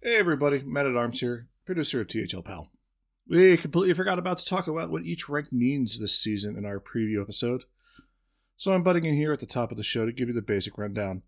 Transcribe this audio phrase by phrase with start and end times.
[0.00, 2.70] Hey everybody, Matt at Arms here, producer of THL Pal.
[3.26, 6.78] We completely forgot about to talk about what each rank means this season in our
[6.78, 7.64] preview episode.
[8.56, 10.40] So I'm butting in here at the top of the show to give you the
[10.40, 11.22] basic rundown.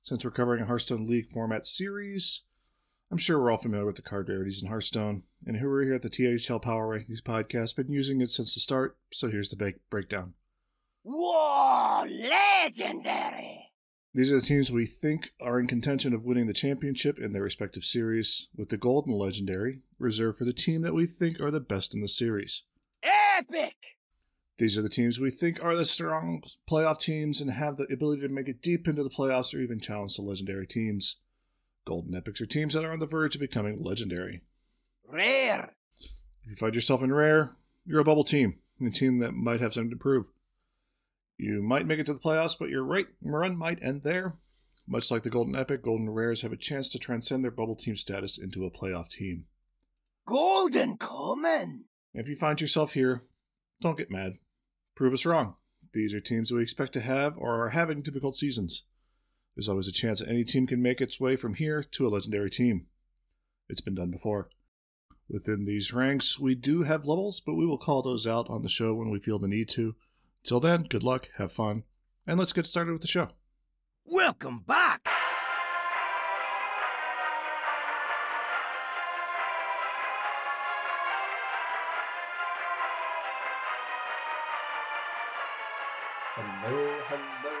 [0.00, 2.44] Since we're covering a Hearthstone League format series,
[3.10, 5.92] I'm sure we're all familiar with the card rarities in Hearthstone, and who are here
[5.92, 9.74] at the THL Power Rankings podcast been using it since the start, so here's the
[9.90, 10.32] breakdown.
[11.02, 13.63] Whoa, legendary!
[14.14, 17.42] These are the teams we think are in contention of winning the championship in their
[17.42, 21.58] respective series, with the Golden legendary reserved for the team that we think are the
[21.58, 22.62] best in the series.
[23.02, 23.74] Epic!
[24.56, 28.22] These are the teams we think are the strong playoff teams and have the ability
[28.22, 31.16] to make it deep into the playoffs or even challenge the legendary teams.
[31.84, 34.42] Golden Epics are teams that are on the verge of becoming legendary.
[35.08, 35.74] Rare!
[36.44, 39.74] If you find yourself in rare, you're a bubble team, a team that might have
[39.74, 40.26] something to prove.
[41.36, 44.34] You might make it to the playoffs, but your right run might end there.
[44.86, 47.96] Much like the Golden Epic, Golden Rares have a chance to transcend their bubble team
[47.96, 49.46] status into a playoff team.
[50.26, 51.86] Golden Common!
[52.12, 53.22] If you find yourself here,
[53.80, 54.34] don't get mad.
[54.94, 55.56] Prove us wrong.
[55.92, 58.84] These are teams we expect to have or are having difficult seasons.
[59.54, 62.10] There's always a chance that any team can make its way from here to a
[62.10, 62.86] legendary team.
[63.68, 64.50] It's been done before.
[65.28, 68.68] Within these ranks, we do have levels, but we will call those out on the
[68.68, 69.94] show when we feel the need to.
[70.44, 71.84] Till then, good luck, have fun,
[72.26, 73.28] and let's get started with the show.
[74.04, 75.00] Welcome back!
[86.36, 87.56] Hello, hello,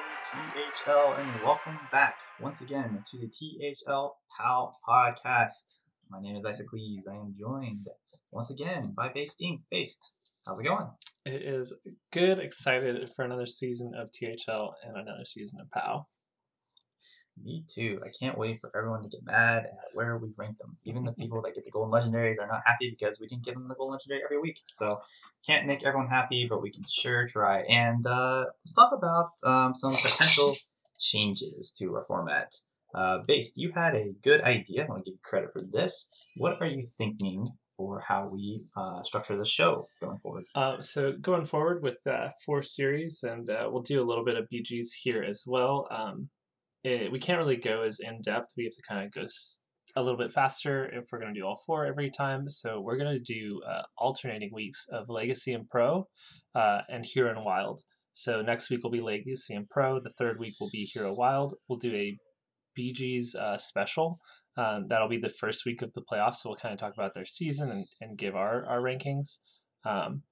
[0.74, 5.78] THL, and welcome back once again to the THL PAL podcast.
[6.10, 7.08] My name is Isaac Lees.
[7.10, 7.86] I am joined
[8.30, 9.64] once again by Based Team.
[9.70, 10.14] Based,
[10.46, 10.90] how's it going?
[11.24, 11.80] It is
[12.12, 16.06] good, excited for another season of THL and another season of POW.
[17.42, 18.00] Me too.
[18.04, 20.76] I can't wait for everyone to get mad at where we rank them.
[20.84, 23.54] Even the people that get the golden legendaries are not happy because we didn't give
[23.54, 24.60] them the golden legendary every week.
[24.70, 25.00] So
[25.46, 27.62] can't make everyone happy, but we can sure try.
[27.62, 30.52] And uh, let's talk about um, some potential
[31.00, 32.54] changes to our format.
[32.94, 34.84] Uh, Based, you had a good idea.
[34.84, 36.14] I want to give you credit for this.
[36.36, 40.18] What are you thinking for how we uh, structure the show going?
[40.54, 44.36] Uh, so going forward with uh, four series, and uh, we'll do a little bit
[44.36, 45.88] of BGs here as well.
[45.90, 46.28] Um,
[46.84, 48.52] it, we can't really go as in depth.
[48.56, 49.26] We have to kind of go
[49.96, 52.48] a little bit faster if we're going to do all four every time.
[52.50, 56.06] So we're going to do uh, alternating weeks of Legacy and Pro,
[56.54, 57.80] uh, and Hero and Wild.
[58.12, 59.98] So next week will be Legacy and Pro.
[60.00, 61.54] The third week will be Hero Wild.
[61.68, 62.16] We'll do a
[62.78, 64.18] BG's uh, special.
[64.56, 66.36] Um, that'll be the first week of the playoffs.
[66.36, 69.38] So we'll kind of talk about their season and, and give our, our rankings.
[69.84, 70.22] Um,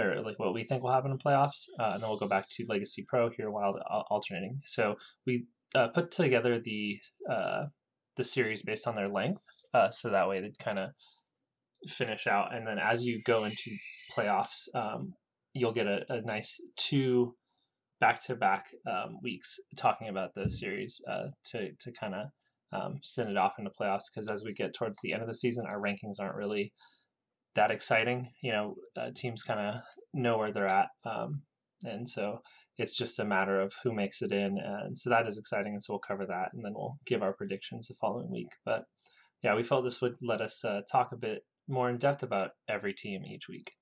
[0.00, 2.48] or like what we think will happen in playoffs, uh, and then we'll go back
[2.50, 4.60] to Legacy Pro here, al- alternating.
[4.64, 4.96] So
[5.26, 7.00] we uh, put together the
[7.30, 7.66] uh,
[8.16, 9.42] the series based on their length,
[9.74, 10.90] uh, so that way they kind of
[11.88, 13.70] finish out, and then as you go into
[14.16, 15.14] playoffs, um,
[15.54, 17.34] you'll get a, a nice two
[18.00, 18.66] back to back
[19.22, 22.26] weeks talking about those series uh, to to kind of
[22.72, 25.34] um, send it off into playoffs because as we get towards the end of the
[25.34, 26.72] season, our rankings aren't really
[27.54, 28.30] that exciting.
[28.42, 31.42] You know, uh, teams kind of know where they're at, um,
[31.82, 32.40] and so
[32.78, 34.58] it's just a matter of who makes it in.
[34.58, 37.32] And so that is exciting, and so we'll cover that, and then we'll give our
[37.32, 38.52] predictions the following week.
[38.64, 38.84] But
[39.42, 42.50] yeah, we felt this would let us uh, talk a bit more in depth about
[42.68, 43.72] every team each week.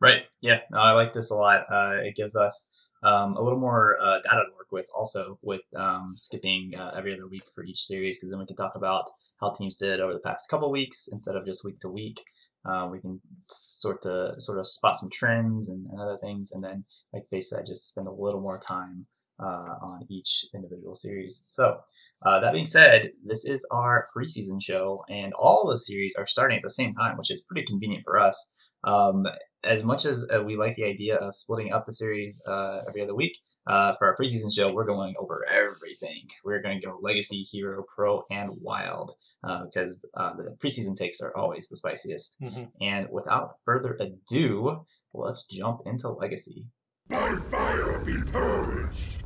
[0.00, 0.22] Right.
[0.40, 0.60] Yeah.
[0.70, 1.64] No, I like this a lot.
[1.70, 2.70] Uh, it gives us
[3.02, 7.12] um, a little more uh, data to work with, also with um, skipping uh, every
[7.14, 9.04] other week for each series, because then we can talk about
[9.40, 12.22] how teams did over the past couple weeks instead of just week to week.
[12.64, 16.62] Uh, we can sort of sort of spot some trends and, and other things, and
[16.64, 19.06] then, like they said, just spend a little more time
[19.38, 21.46] uh, on each individual series.
[21.50, 21.78] So,
[22.24, 26.56] uh, that being said, this is our preseason show, and all the series are starting
[26.56, 28.52] at the same time, which is pretty convenient for us.
[28.84, 29.26] Um,
[29.62, 33.02] as much as uh, we like the idea of splitting up the series uh, every
[33.02, 33.36] other week,
[33.66, 36.28] uh, for our preseason show, we're going over everything.
[36.44, 41.20] We're going to go Legacy, Hero, Pro, and Wild uh, because uh, the preseason takes
[41.20, 42.40] are always the spiciest.
[42.40, 42.64] Mm-hmm.
[42.80, 46.66] And without further ado, let's jump into Legacy.
[47.08, 49.22] By fire be purged.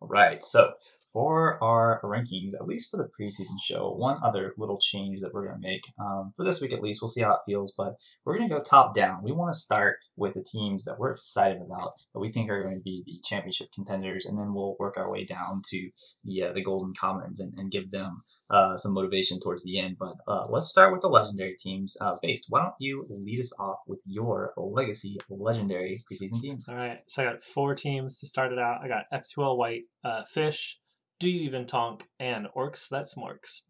[0.00, 0.72] All right, so
[1.12, 5.46] for our rankings, at least for the preseason show, one other little change that we're
[5.46, 7.02] going to make um, for this week at least.
[7.02, 9.22] We'll see how it feels, but we're going to go top down.
[9.22, 12.62] We want to start with the teams that we're excited about that we think are
[12.62, 15.90] going to be the championship contenders, and then we'll work our way down to
[16.24, 19.96] the uh, the golden commons and, and give them uh, some motivation towards the end.
[19.98, 21.96] But uh, let's start with the legendary teams.
[22.00, 26.68] Uh, based, why don't you lead us off with your legacy legendary preseason teams?
[26.68, 28.82] All right, so I got four teams to start it out.
[28.82, 30.79] I got F2L White, uh, Fish,
[31.20, 33.60] Do You Even Tonk, and Orcs That's Morks.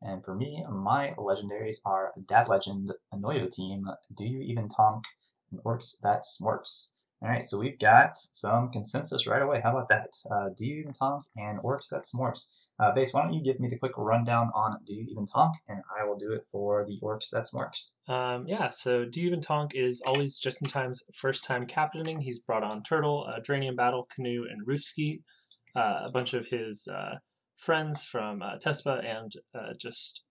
[0.00, 3.84] And for me, my legendaries are Dad Legend, Anoyo Team,
[4.16, 5.04] Do You Even Tonk,
[5.50, 6.94] and Orcs That Smorks.
[7.20, 9.60] All right, so we've got some consensus right away.
[9.62, 10.08] How about that?
[10.30, 12.50] Uh, Do You Even Tonk and Orcs That Smorks.
[12.80, 15.52] Uh, Base, why don't you give me the quick rundown on Do You Even Tonk,
[15.68, 17.92] and I will do it for the Orcs That Smorks.
[18.08, 22.22] Um, yeah, so Do You Even Tonk is always Just in Time's first time captaining.
[22.22, 25.20] He's brought on Turtle, uh, Dranium Battle, Canoe, and Roofski.
[25.74, 27.14] Uh, a bunch of his uh,
[27.56, 30.24] friends from uh, Tespa and uh, just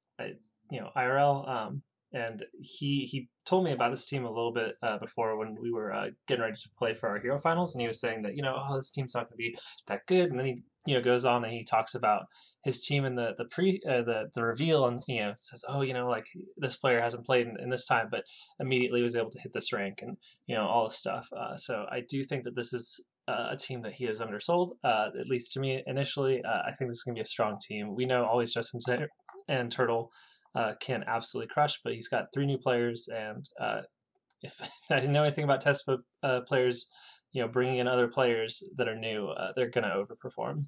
[0.70, 1.50] you know IRL.
[1.50, 1.84] Um,
[2.14, 5.72] and he he told me about this team a little bit uh, before when we
[5.72, 8.36] were uh, getting ready to play for our hero finals, and he was saying that
[8.36, 9.58] you know oh this team's not going to be
[9.88, 12.24] that good, and then he you know goes on and he talks about
[12.64, 15.82] his team in the the pre uh, the the reveal, and you know says oh
[15.82, 16.26] you know like
[16.58, 18.26] this player hasn't played in, in this time, but
[18.60, 20.18] immediately was able to hit this rank and
[20.48, 21.30] you know all this stuff.
[21.56, 25.10] So I do think that this is uh, a team that he has undersold, uh,
[25.20, 26.42] at least to me initially.
[26.44, 27.96] Uh, I think this is going to be a strong team.
[27.96, 29.06] We know always Justin T-
[29.48, 30.12] and Turtle
[30.56, 33.82] uh, can absolutely crush, but he's got three new players, and uh,
[34.42, 34.60] if
[34.90, 36.88] I didn't know anything about Tespa uh, players,
[37.32, 40.66] you know, bringing in other players that are new, they're going to overperform.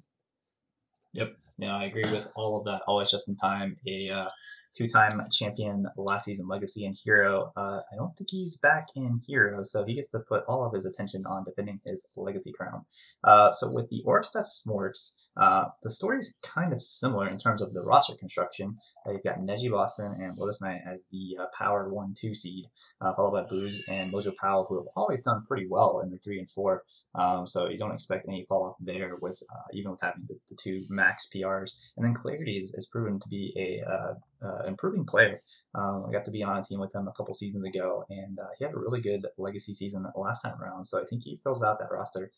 [1.12, 1.36] Yep.
[1.58, 2.82] Yeah, I agree with all of that.
[2.88, 3.76] Always just in time.
[3.86, 4.28] A
[4.76, 7.52] two-time champion last season, Legacy and Hero.
[7.56, 10.72] Uh, I don't think he's back in Hero, so he gets to put all of
[10.72, 12.84] his attention on defending his Legacy crown.
[13.22, 17.38] Uh, so with the Orcs that Smorts, uh, the story is kind of similar in
[17.38, 18.70] terms of the roster construction.
[19.06, 22.66] Uh, you've got Neji Boston and Lotus Knight as the uh, Power 1 2 seed,
[23.00, 26.18] uh, followed by Booze and Mojo Powell, who have always done pretty well in the
[26.18, 26.82] 3 and 4.
[27.16, 30.36] Um, so you don't expect any fall off there, with uh, even with having the,
[30.48, 31.70] the, two max PRs.
[31.96, 35.38] And then Clarity is, is proven to be a uh, improving player.
[35.74, 38.38] Um, I got to be on a team with him a couple seasons ago, and
[38.58, 40.84] he had a really good legacy season last time around.
[40.84, 42.30] So I think he fills out that roster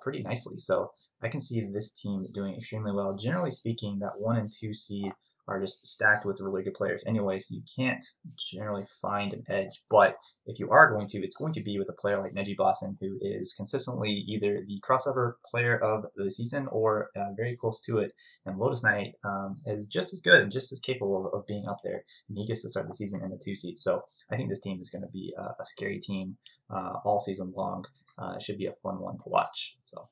[0.00, 0.58] pretty nicely.
[0.58, 0.90] So
[1.22, 3.14] I can see this team doing extremely well.
[3.14, 5.12] Generally speaking, that one and two seed
[5.50, 8.04] are just stacked with really good players anyway, so you can't
[8.36, 9.82] generally find an edge.
[9.90, 12.56] But if you are going to, it's going to be with a player like Neji
[12.56, 17.80] Boston, who is consistently either the crossover player of the season or uh, very close
[17.80, 18.12] to it.
[18.46, 21.66] And Lotus Knight um, is just as good and just as capable of, of, being
[21.66, 22.04] up there.
[22.28, 23.76] And he gets to start the season in the two seed.
[23.76, 26.36] So I think this team is going to be a, a scary team
[26.70, 27.84] uh, all season long.
[28.16, 29.76] Uh, it should be a fun one to watch.
[29.86, 30.08] So.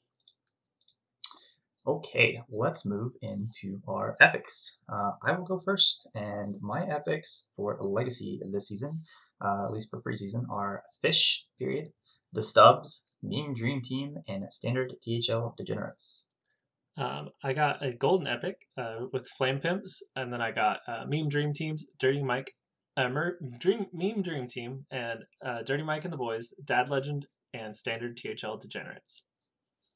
[1.89, 4.83] Okay, let's move into our epics.
[4.93, 9.05] Uh, I will go first, and my epics for Legacy this season,
[9.43, 11.91] uh, at least for preseason, are Fish, period,
[12.35, 16.29] The Stubbs, Meme Dream Team, and Standard THL Degenerates.
[16.99, 21.05] Um, I got a golden epic uh, with Flame Pimps, and then I got uh,
[21.09, 22.53] Meme Dream Teams, Dirty Mike,
[22.99, 27.27] uh, Mer- Dream Meme Dream Team, and uh, Dirty Mike and the Boys, Dad Legend,
[27.55, 29.25] and Standard THL Degenerates.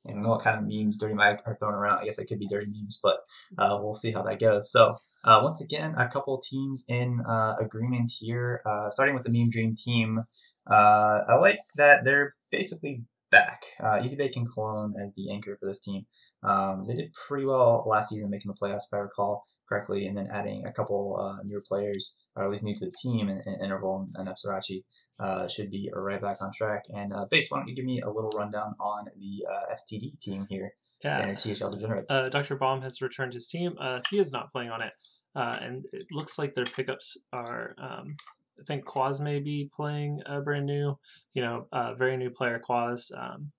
[0.07, 2.01] Don't know what kind of memes Dirty Mike are throwing around.
[2.01, 3.19] I guess it could be dirty memes, but
[3.59, 4.71] uh, we'll see how that goes.
[4.71, 8.63] So uh, once again, a couple teams in uh, agreement here.
[8.67, 10.25] Uh, starting with the Meme Dream team,
[10.69, 13.63] uh, I like that they're basically back.
[13.83, 16.07] Uh, Easy Bacon Cologne as the anchor for this team.
[16.43, 20.17] Um, they did pretty well last season, making the playoffs, if I recall correctly, and
[20.17, 23.43] then adding a couple uh, newer players, or at least new to the team, in,
[23.47, 24.85] in Interval and, Srirachi,
[25.21, 26.85] uh, should be right back on track.
[26.95, 30.19] And uh, Base, why don't you give me a little rundown on the uh, STD
[30.21, 30.73] team here?
[31.05, 31.35] Yeah.
[31.35, 32.13] THL Degenerates.
[32.13, 32.57] Uh, Dr.
[32.57, 33.75] Baum has returned his team.
[33.81, 34.95] Uh, he is not playing on it.
[35.35, 38.17] Uh, and it looks like their pickups are um,
[38.61, 40.99] I think Quaz may be playing a brand new,
[41.35, 43.11] you know, uh, very new player Quaz.
[43.17, 43.51] Um,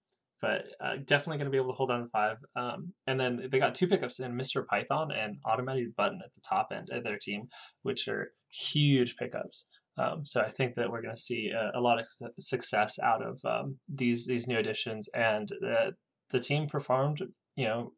[0.44, 2.36] but uh, definitely going to be able to hold on to five.
[2.58, 4.68] Um, and then they got two pickups in Mr.
[4.68, 7.44] Python and Automated Button at the top end of their team,
[7.84, 9.68] which are huge pickups.
[9.98, 13.00] Um, so I think that we're going to see a, a, lot of su- success
[13.00, 15.92] out of um, these these new additions, and uh,
[16.32, 17.22] the team performed.
[17.56, 17.94] You know,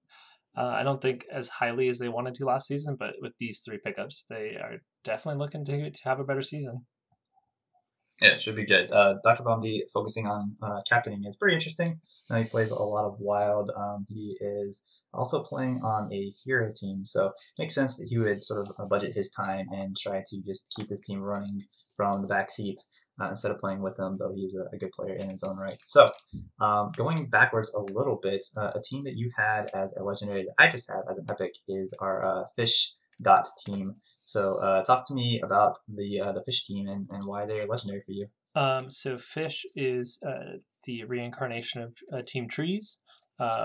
[0.55, 3.61] uh, I don't think as highly as they wanted to last season, but with these
[3.61, 6.85] three pickups, they are definitely looking to to have a better season.
[8.21, 8.91] Yeah, it should be good.
[8.91, 9.43] Uh, Dr.
[9.43, 11.99] Bombi focusing on uh, captaining is pretty interesting.
[12.29, 13.71] Now he plays a lot of wild.
[13.75, 18.17] Um, he is also playing on a hero team, so it makes sense that he
[18.17, 21.61] would sort of uh, budget his time and try to just keep this team running
[21.93, 22.79] from the back seat
[23.21, 25.57] uh, instead of playing with them, though he's a, a, good player in his own
[25.57, 25.77] right.
[25.85, 26.09] So,
[26.59, 30.45] um, going backwards a little bit, uh, a team that you had as a legendary
[30.45, 33.95] that I just have as an epic is our Fish Dot team.
[34.25, 37.67] So, uh, talk to me about the uh, the Fish team and, and why they're
[37.67, 38.27] legendary for you.
[38.55, 43.01] Um, so, Fish is uh, the reincarnation of Team Trees,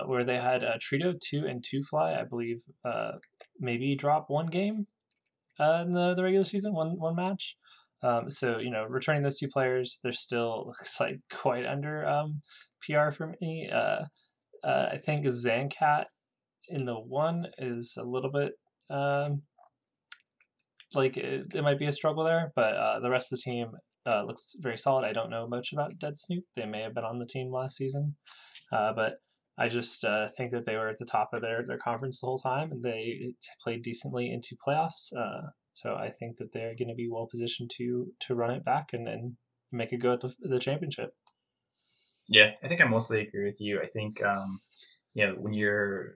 [0.06, 2.58] where they had Trito, Two, and Two Fly, I believe,
[3.58, 4.86] maybe drop one game
[5.58, 7.56] in the, the regular season, one one match.
[8.02, 12.40] Um, so you know, returning those two players, they're still looks like quite under um,
[12.82, 13.70] PR for me.
[13.72, 14.04] Uh,
[14.62, 16.04] uh, I think Zancat
[16.68, 18.52] in the one is a little bit
[18.90, 19.42] um,
[20.94, 23.73] like it, it might be a struggle there, but uh, the rest of the team
[24.06, 25.04] uh, looks very solid.
[25.04, 26.44] I don't know much about Dead Snoop.
[26.56, 28.16] They may have been on the team last season,
[28.73, 29.14] uh, but
[29.59, 32.26] I just uh, think that they were at the top of their, their conference the
[32.26, 35.14] whole time, and they played decently into playoffs.
[35.16, 38.64] Uh, so I think that they're going to be well positioned to to run it
[38.64, 39.37] back and, and
[39.70, 41.11] make a go at the, the championship.
[42.28, 43.80] Yeah, I think I mostly agree with you.
[43.82, 44.61] I think um,
[45.14, 46.14] you know when you're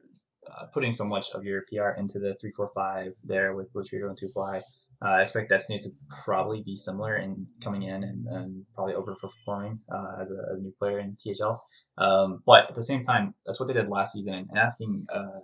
[0.50, 3.92] uh, putting so much of your PR into the three four five there with which
[3.92, 4.62] you're going to fly.
[5.04, 5.90] Uh, I expect that Snoop to
[6.24, 10.72] probably be similar in coming in and, and probably overperforming uh, as a, a, new
[10.78, 11.62] player in THL.
[11.98, 14.34] Um, but at the same time, that's what they did last season.
[14.34, 15.40] And asking uh,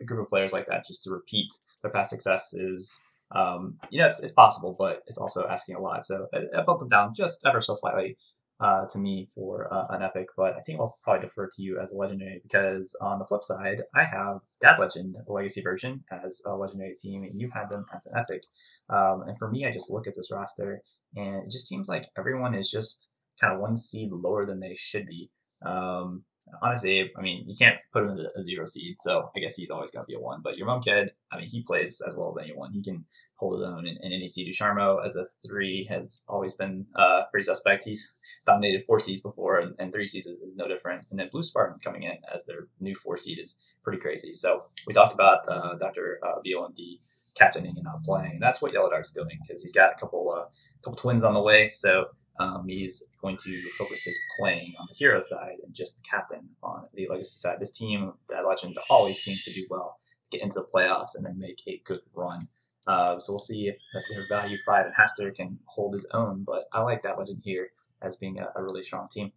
[0.00, 1.48] a group of players like that just to repeat
[1.82, 3.02] their past success is,
[3.34, 6.04] um, you know, it's, it's, possible, but it's also asking a lot.
[6.04, 8.16] So I, I bumped them down just ever so slightly
[8.62, 11.80] uh, to me for uh, an epic, but I think I'll probably defer to you
[11.80, 16.04] as a legendary because on the flip side, I have Dad Legend, the legacy version,
[16.12, 18.42] as a legendary team, and you had them as an epic.
[18.88, 20.80] Um, and for me, I just look at this roster,
[21.16, 24.76] and it just seems like everyone is just kind of one seed lower than they
[24.76, 25.28] should be.
[25.66, 26.24] Um,
[26.62, 29.70] honestly, I mean, you can't put him in a zero seed, so I guess he's
[29.70, 30.40] always going to be a one.
[30.42, 32.72] But your mom kid, I mean, he plays as well as anyone.
[32.72, 33.06] He can
[33.42, 34.46] hold his own any seed.
[34.46, 37.82] Ducharmeau as a three has always been uh, pretty suspect.
[37.84, 41.04] He's dominated four seeds before, and, and three seeds is, is, no different.
[41.10, 44.32] And then Blue Spartan coming in as their new four seed is pretty crazy.
[44.34, 46.20] So we talked about uh, Dr.
[46.24, 47.00] Uh, VOMD
[47.34, 48.32] captaining and not playing.
[48.32, 50.44] And that's what Yellow Dark's doing because he's got a couple uh,
[50.84, 51.66] couple twins on the way.
[51.66, 52.06] So
[52.38, 56.84] um, he's going to focus his playing on the hero side and just captain on
[56.94, 57.58] the legacy side.
[57.58, 59.98] This team, that legend, always seems to do well,
[60.30, 62.40] get into the playoffs and then make a good run.
[62.86, 63.76] Uh, so we'll see if,
[64.10, 66.44] their value five and Haster can hold his own.
[66.44, 67.70] But I like that legend here
[68.00, 69.32] as being a, a really strong team.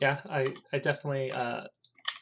[0.00, 1.64] Yeah, I, I definitely uh,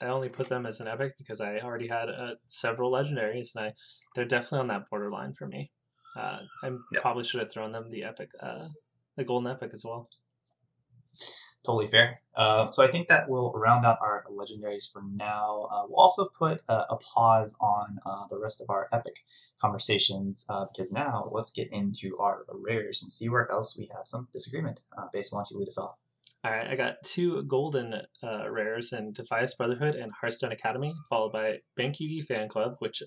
[0.00, 3.66] I only put them as an epic because I already had uh, several legendaries, and
[3.66, 3.74] I
[4.14, 5.70] they're definitely on that borderline for me.
[6.16, 7.02] Uh, I yep.
[7.02, 8.68] probably should have thrown them the epic, uh,
[9.16, 10.08] the golden epic as well
[11.64, 12.20] totally fair.
[12.34, 15.68] Uh, so I think that will round out our legendaries for now.
[15.72, 19.16] Uh, we'll also put a, a pause on uh, the rest of our epic
[19.60, 24.06] conversations uh, because now let's get into our rares and see where else we have
[24.06, 24.80] some disagreement.
[24.96, 25.96] Uh, Base, why don't you lead us off?
[26.44, 31.32] All right, I got two golden uh, rares in Defias Brotherhood and Hearthstone Academy, followed
[31.32, 33.02] by Bank Yugi Fan Club, which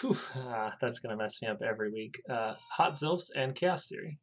[0.00, 2.20] whew, ah, that's going to mess me up every week.
[2.28, 4.18] Hot Zilfs and Chaos Theory.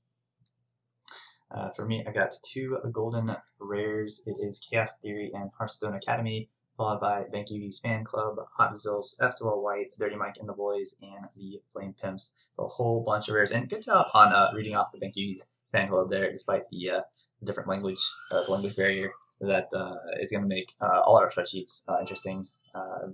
[1.51, 4.24] Uh, for me, I got two golden rares.
[4.27, 9.62] It is Chaos Theory and Hearthstone Academy, followed by Bankyugi's Fan Club, Hot Zills, F2L
[9.62, 12.36] White, Dirty Mike and the Boys, and the Flame Pimps.
[12.53, 13.51] So a whole bunch of rares.
[13.51, 17.01] And good job on uh, reading off the Bankyugi's Fan Club there, despite the uh,
[17.44, 18.00] different language,
[18.32, 22.48] uh, the language barrier that uh, is going to make uh, all our spreadsheets interesting.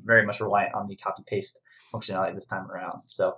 [0.03, 1.61] very much reliant on the copy paste
[1.93, 3.01] functionality this time around.
[3.05, 3.37] So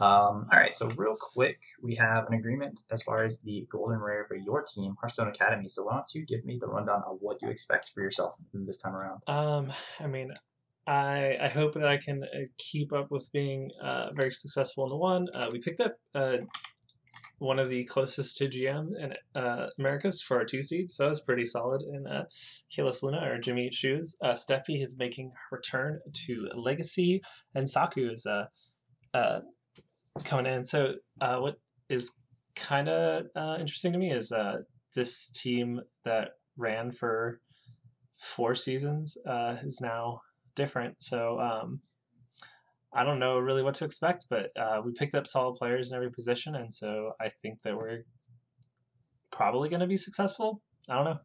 [0.00, 3.98] um, all right, so real quick, we have an agreement as far as the golden
[3.98, 5.68] rare for your team, Hearthstone Academy.
[5.68, 8.78] So why don't you give me the rundown of what you expect for yourself this
[8.78, 9.22] time around?
[9.26, 10.32] Um, I mean,
[10.86, 14.90] I I hope that I can uh, keep up with being uh, very successful in
[14.90, 15.28] the one.
[15.32, 16.38] Uh, we picked up uh,
[17.38, 21.20] one of the closest to GM in uh, Americas for our two seeds, so it's
[21.20, 21.82] pretty solid.
[21.82, 22.24] in uh,
[22.70, 27.22] Kalis Luna or Jimmy Shoes, uh, Steffi is making her return to Legacy,
[27.54, 28.46] and Saku is uh,
[29.12, 29.40] uh,
[30.22, 30.64] coming in.
[30.64, 32.16] So uh, what is
[32.54, 34.58] kind of uh, interesting to me is uh,
[34.94, 37.40] this team that ran for
[38.18, 40.20] four seasons uh, is now
[40.54, 41.02] different.
[41.02, 41.80] So um,
[42.92, 45.96] I don't know really what to expect, but uh, we picked up solid players in
[45.96, 48.04] every position, and so I think that we're
[49.32, 50.62] probably going to be successful.
[50.88, 51.18] I don't know.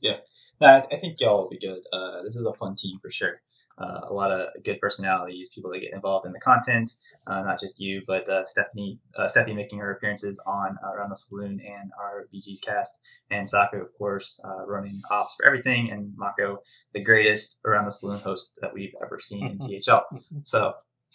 [0.00, 0.18] Yeah,
[0.60, 1.80] I think y'all will be good.
[1.92, 3.40] Uh, this is a fun team for sure
[3.78, 6.90] uh, a lot of good personalities, people that get involved in the content,
[7.26, 11.10] uh, not just you, but uh, Stephanie, uh, Stephanie making her appearances on uh, Around
[11.10, 13.00] the Saloon and our BG's cast,
[13.30, 16.62] and Saku, of course, uh, running ops for everything, and Mako,
[16.92, 20.02] the greatest Around the Saloon host that we've ever seen in THL.
[20.44, 20.74] So,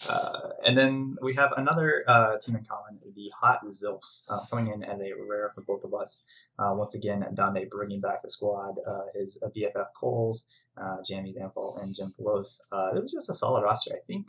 [0.10, 2.01] uh, and then we have another
[2.42, 6.25] team in common, the Hot Zilfs, coming in as a rare for both of us.
[6.58, 8.75] once again, Dande bringing back the squad,
[9.13, 10.48] his BFF Coles,
[10.78, 12.62] uh, Jamie Zample, and Jim Pelos.
[12.72, 13.96] Uh, this is just a solid roster.
[13.96, 14.28] I think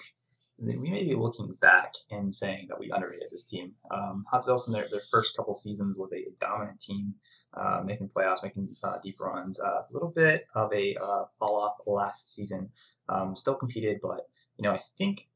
[0.61, 3.73] we may be looking back and saying that we underrated this team.
[3.90, 4.42] Um, Hot
[4.73, 7.14] their, their first couple seasons was a dominant team,
[7.54, 9.61] uh, making playoffs, making uh, deep runs.
[9.61, 12.70] Uh, a little bit of a uh, fall off last season.
[13.09, 15.28] Um, still competed, but you know I think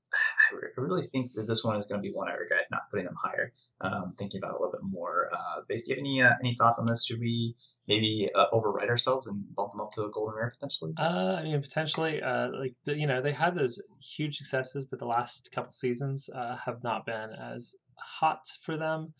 [0.52, 2.90] I I really think that this one is going to be one I regret not
[2.90, 3.52] putting them higher.
[3.80, 5.30] Um, thinking about it a little bit more.
[5.32, 7.04] Uh, Base, do you have any uh, any thoughts on this?
[7.04, 10.92] Should we maybe uh, overwrite ourselves and bump them up to a golden rare potentially?
[10.96, 14.98] Uh, I mean, potentially, uh, like the, you know, they had those huge successes, but
[14.98, 19.12] the last couple seasons uh, have not been as hot for them.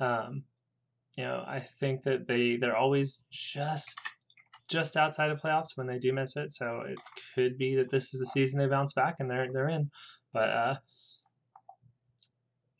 [0.00, 0.44] Um,
[1.16, 4.00] you know, I think that they they're always just
[4.68, 6.50] just outside of playoffs when they do miss it.
[6.50, 6.98] So it
[7.34, 9.90] could be that this is the season they bounce back and they're they're in.
[10.32, 10.74] But uh,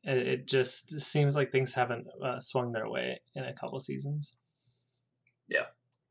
[0.03, 4.37] it, it just seems like things haven't uh, swung their way in a couple seasons.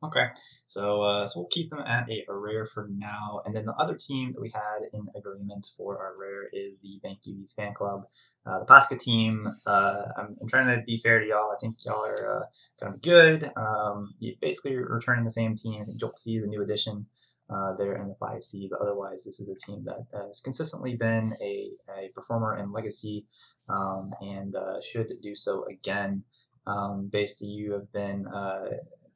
[0.03, 0.27] Okay,
[0.65, 3.73] so uh, so we'll keep them at a, a rare for now, and then the
[3.75, 7.73] other team that we had in agreement for our rare is the Bank UV's fan
[7.73, 8.03] club,
[8.45, 9.47] uh, the Pasca team.
[9.65, 11.51] Uh, I'm, I'm trying to be fair to y'all.
[11.51, 12.45] I think y'all are uh,
[12.81, 13.51] going to good.
[13.55, 15.81] Um, you basically returning the same team.
[15.81, 17.05] I think Jolt C is a new addition.
[17.49, 21.35] Uh, there in the 5C, but otherwise, this is a team that has consistently been
[21.41, 23.25] a, a performer in Legacy
[23.69, 26.23] um, and uh, should do so again.
[26.65, 28.69] Um, based you have been uh,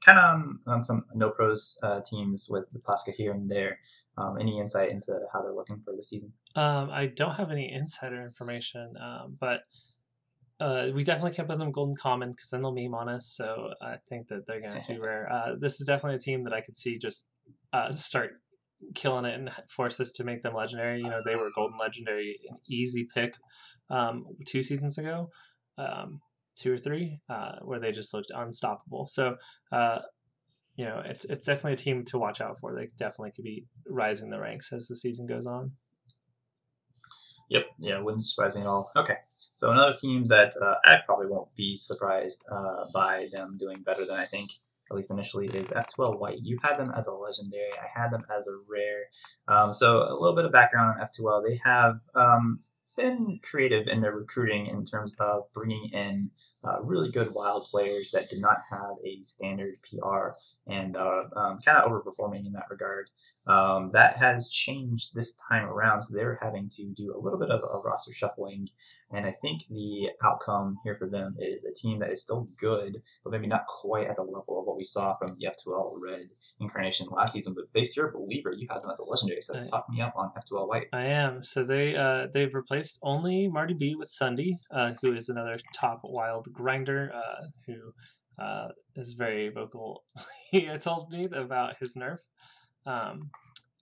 [0.05, 3.79] kind of on, on some no pros uh, teams with the Pasca here and there.
[4.19, 6.33] Um, any insight into how they're looking for the season?
[6.55, 9.61] Um, I don't have any insider information, um, but
[10.59, 13.27] uh, we definitely can't put them golden common because then they'll meme on us.
[13.27, 15.31] So I think that they're going to be rare.
[15.31, 17.29] Uh, this is definitely a team that I could see just
[17.73, 18.31] uh, start
[18.95, 20.97] killing it and force us to make them legendary.
[20.97, 23.35] You know, they were golden legendary, an easy pick
[23.89, 25.29] um, two seasons ago,
[25.77, 26.21] um,
[26.59, 29.05] two or three, uh, where they just looked unstoppable.
[29.05, 29.37] So.
[29.71, 29.99] Uh,
[30.77, 32.75] you know, it's, it's definitely a team to watch out for.
[32.75, 35.71] They definitely could be rising the ranks as the season goes on.
[37.49, 38.91] Yep, yeah, wouldn't surprise me at all.
[38.95, 39.15] Okay,
[39.53, 44.05] so another team that uh, I probably won't be surprised uh, by them doing better
[44.05, 44.51] than I think,
[44.91, 46.39] at least initially, is F2L White.
[46.41, 49.03] You had them as a legendary, I had them as a rare.
[49.47, 51.45] Um, so a little bit of background on F2L.
[51.45, 52.59] They have um,
[52.97, 56.29] been creative in their recruiting in terms of bringing in
[56.63, 60.29] uh, really good wild players that did not have a standard PR
[60.65, 63.09] and uh, um, kind of overperforming in that regard.
[63.47, 67.49] Um, that has changed this time around, so they're having to do a little bit
[67.49, 68.67] of a roster shuffling.
[69.11, 73.01] And I think the outcome here for them is a team that is still good,
[73.23, 76.29] but maybe not quite at the level of what we saw from the F2L Red
[76.59, 77.53] incarnation last season.
[77.55, 79.41] But based you're a believer, you have them as a legendary.
[79.41, 79.67] So Right.
[79.67, 80.87] talk me up on F2L White.
[80.91, 81.41] I am.
[81.41, 86.01] So they uh, they've replaced only Marty B with Sunday, uh, who is another top
[86.03, 87.93] wild grinder uh, who
[88.43, 90.03] uh, is very vocal.
[90.51, 92.19] he told me about his nerf.
[92.87, 93.29] Um,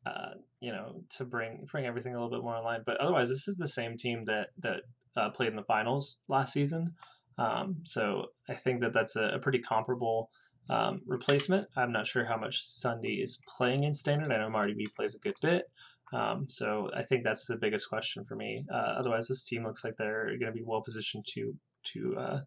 [0.05, 2.81] uh, you know, to bring bring everything a little bit more online.
[2.85, 4.81] But otherwise, this is the same team that that
[5.15, 6.93] uh, played in the finals last season.
[7.37, 10.29] Um, so I think that that's a, a pretty comparable
[10.69, 11.67] um, replacement.
[11.75, 14.31] I'm not sure how much Sunday is playing in standard.
[14.31, 15.65] I know Marty B plays a good bit.
[16.13, 18.63] Um, so I think that's the biggest question for me.
[18.71, 21.53] Uh, otherwise, this team looks like they're going to be well positioned to
[21.93, 22.39] to uh,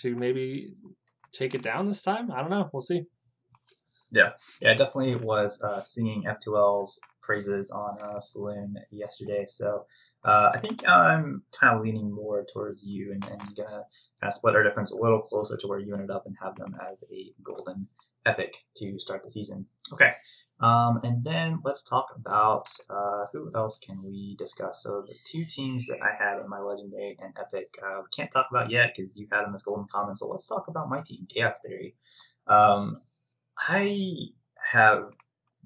[0.00, 0.72] to maybe
[1.32, 2.30] take it down this time.
[2.30, 2.68] I don't know.
[2.72, 3.04] We'll see.
[4.10, 4.30] Yeah,
[4.62, 9.44] I definitely was uh, singing F2L's praises on uh, Saloon yesterday.
[9.46, 9.86] So
[10.24, 13.84] uh, I think I'm kind of leaning more towards you and, and gonna kind
[14.22, 16.76] of split our difference a little closer to where you ended up and have them
[16.90, 17.86] as a golden
[18.26, 19.66] epic to start the season.
[19.92, 20.10] Okay.
[20.60, 24.82] Um, and then let's talk about uh, who else can we discuss.
[24.82, 28.30] So the two teams that I had in my legendary and epic, uh, we can't
[28.30, 30.14] talk about yet because you had them as golden common.
[30.16, 31.94] So let's talk about my team, Chaos Theory.
[32.46, 32.94] Um,
[33.68, 34.28] I
[34.72, 35.04] have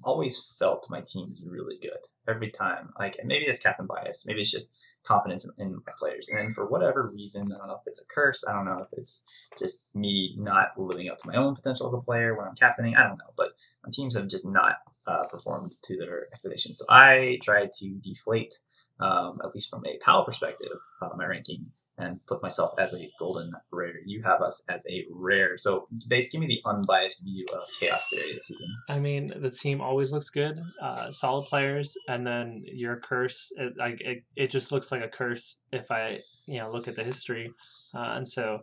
[0.03, 2.89] always felt my team is really good every time.
[2.99, 6.27] Like and maybe it's captain bias, maybe it's just confidence in, in my players.
[6.29, 8.79] And then for whatever reason, I don't know if it's a curse, I don't know
[8.79, 9.25] if it's
[9.57, 12.95] just me not living up to my own potential as a player when I'm captaining.
[12.95, 13.51] I don't know, but
[13.83, 14.77] my teams have just not
[15.07, 16.79] uh, performed to their expectations.
[16.79, 18.53] So I tried to deflate,
[18.99, 23.09] um, at least from a PAL perspective, uh, my ranking and put myself as a
[23.19, 23.99] golden rare.
[24.05, 25.57] You have us as a rare.
[25.57, 28.67] So, base, give me the unbiased view of Chaos Theory this season.
[28.89, 33.73] I mean, the team always looks good, uh, solid players, and then your curse, it,
[33.77, 37.03] like it, it just looks like a curse if I, you know, look at the
[37.03, 37.51] history,
[37.93, 38.59] uh, and so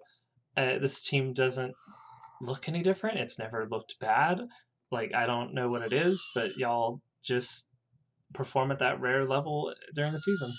[0.57, 1.73] uh, this team doesn't
[2.43, 3.19] look any different.
[3.19, 4.41] It's never looked bad.
[4.91, 7.71] Like I don't know what it is, but y'all just
[8.35, 10.53] perform at that rare level during the season.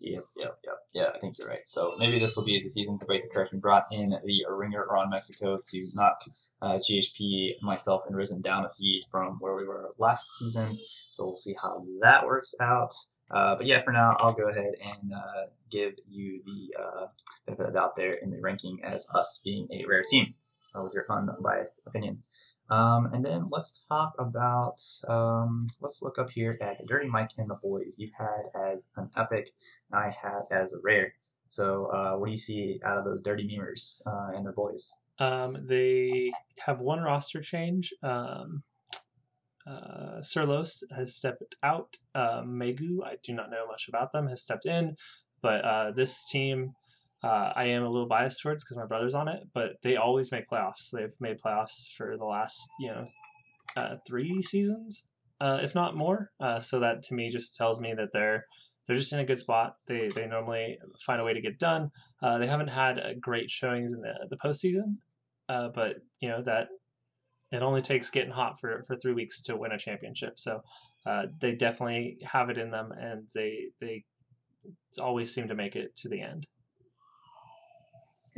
[0.00, 0.67] Yep, yep, yep.
[0.98, 1.64] Yeah, I think you're right.
[1.64, 3.52] So maybe this will be the season to break the curse.
[3.52, 6.18] We brought in the ringer Ron Mexico to knock
[6.60, 10.76] uh, GHP, myself, and Risen down a seed from where we were last season.
[11.12, 12.92] So we'll see how that works out.
[13.30, 17.06] Uh, but yeah, for now, I'll go ahead and uh, give you the uh,
[17.46, 20.34] benefit of the doubt there in the ranking as us being a rare team
[20.74, 22.24] uh, with your unbiased opinion.
[22.70, 27.30] Um, and then let's talk about um, let's look up here at the Dirty Mike
[27.38, 27.98] and the boys.
[27.98, 29.50] You had as an epic,
[29.90, 31.14] and I had as a rare.
[31.48, 35.02] So uh, what do you see out of those Dirty Memers uh, and their boys?
[35.18, 37.92] Um, they have one roster change.
[38.02, 38.62] Um,
[39.66, 41.96] uh, Surlos has stepped out.
[42.14, 44.94] Uh, Megu, I do not know much about them, has stepped in.
[45.40, 46.74] But uh, this team,
[47.22, 49.42] uh, I am a little biased towards because my brother's on it.
[49.52, 50.90] But they always make playoffs.
[50.92, 53.04] They've made playoffs for the last, you know,
[53.76, 55.06] uh, three seasons,
[55.40, 56.30] uh, if not more.
[56.40, 58.46] Uh, so that to me just tells me that they're
[58.86, 59.74] they're just in a good spot.
[59.88, 61.90] They they normally find a way to get done.
[62.22, 64.96] Uh, they haven't had uh, great showings in the the postseason,
[65.48, 66.68] but you know that
[67.50, 70.38] it only takes getting hot for, for three weeks to win a championship.
[70.38, 70.62] So
[71.40, 74.04] they definitely have it in them, and they they
[75.00, 76.46] always seem to make it to the end.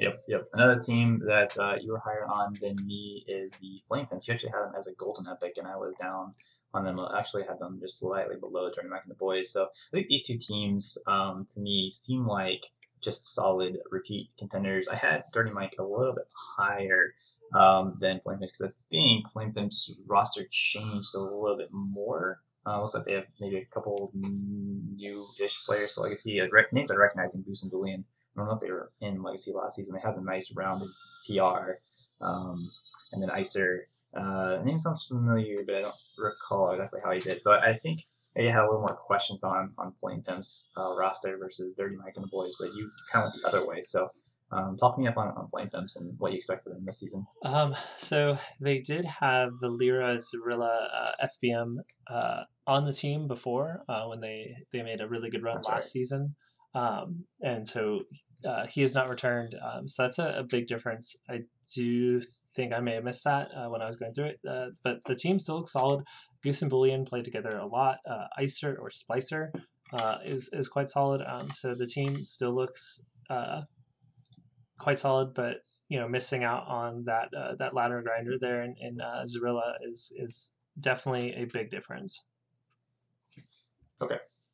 [0.00, 0.48] Yep, yep.
[0.54, 4.28] Another team that uh, you were higher on than me is the Flame Pimps.
[4.28, 6.30] You actually had them as a golden epic, and I was down
[6.72, 6.98] on them.
[6.98, 9.52] I actually had them just slightly below Dirty Mike and the boys.
[9.52, 12.64] So I think these two teams, um, to me, seem like
[13.02, 14.88] just solid repeat contenders.
[14.88, 17.14] I had Dirty Mike a little bit higher
[17.54, 22.40] um, than Flame Pimps because I think Flame Pimps roster changed a little bit more.
[22.66, 25.94] Uh, looks like they have maybe a couple new-ish players.
[25.94, 28.04] So Legacy, uh, rec- names I recognize in Goose and Boolean.
[28.36, 29.94] I don't know if they were in Legacy last season.
[29.94, 30.88] They had a nice rounded
[31.26, 31.78] PR.
[32.20, 32.70] Um,
[33.12, 33.80] and then Icer.
[34.14, 37.40] Uh, the name sounds familiar, but I don't recall exactly how he did.
[37.40, 38.00] So I, I think
[38.34, 41.96] maybe I had a little more questions on on Flame Pimp's uh, roster versus Dirty
[41.96, 43.80] Mike and the boys, but you kind of went the other way.
[43.80, 44.10] So
[44.52, 46.98] um, talk me up on, on Flame Pimps and what you expect for them this
[46.98, 47.24] season.
[47.44, 51.76] Um, so they did have the Lyra Zarilla uh, FBM
[52.08, 55.68] uh, on the team before uh, when they they made a really good run That's
[55.68, 55.84] last right.
[55.84, 56.34] season,
[56.74, 58.00] um, and so
[58.44, 59.54] uh, he has not returned.
[59.62, 61.16] Um, so that's a, a big difference.
[61.28, 61.40] I
[61.74, 62.20] do
[62.54, 65.04] think I may have missed that uh, when I was going through it, uh, but
[65.04, 66.04] the team still looks solid.
[66.42, 67.98] Goose and Bullion play together a lot.
[68.08, 69.48] Uh, Icer or Splicer
[69.92, 71.22] uh, is is quite solid.
[71.26, 73.60] Um, so the team still looks uh,
[74.78, 77.28] quite solid, but you know, missing out on that
[77.58, 82.26] that ladder grinder there in, in Zarilla is is definitely a big difference.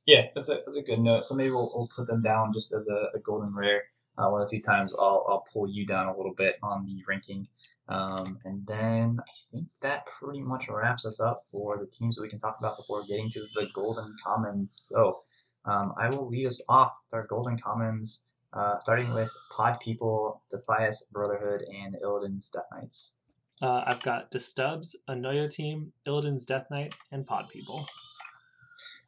[0.06, 1.24] Yeah, that's a, that's a good note.
[1.24, 3.84] So maybe we'll, we'll put them down just as a, a golden rare.
[4.16, 6.86] Uh, one of the few times I'll, I'll pull you down a little bit on
[6.86, 7.46] the ranking.
[7.88, 12.22] Um, and then I think that pretty much wraps us up for the teams that
[12.22, 14.88] we can talk about before getting to the golden commons.
[14.88, 15.20] So
[15.64, 20.42] um, I will lead us off with our golden commons, uh, starting with Pod People,
[20.52, 23.18] Defias Brotherhood, and Illidan's Death Knights.
[23.62, 27.86] Uh, I've got Destubs, Anoyo Team, Illidan's Death Knights, and Pod People.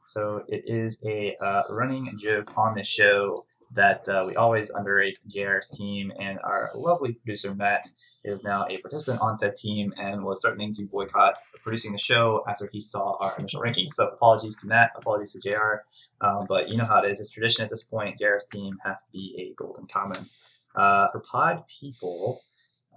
[0.09, 3.45] So it is a uh, running joke on this show
[3.75, 7.87] that uh, we always underrate JR's team, and our lovely producer Matt
[8.25, 12.43] is now a participant on said team and was threatening to boycott producing the show
[12.49, 13.91] after he saw our initial rankings.
[13.91, 15.85] So apologies to Matt, apologies to JR,
[16.23, 17.21] um, but you know how it is.
[17.21, 18.19] It's tradition at this point.
[18.19, 20.27] JR's team has to be a golden common.
[20.75, 22.41] Uh, for Pod People,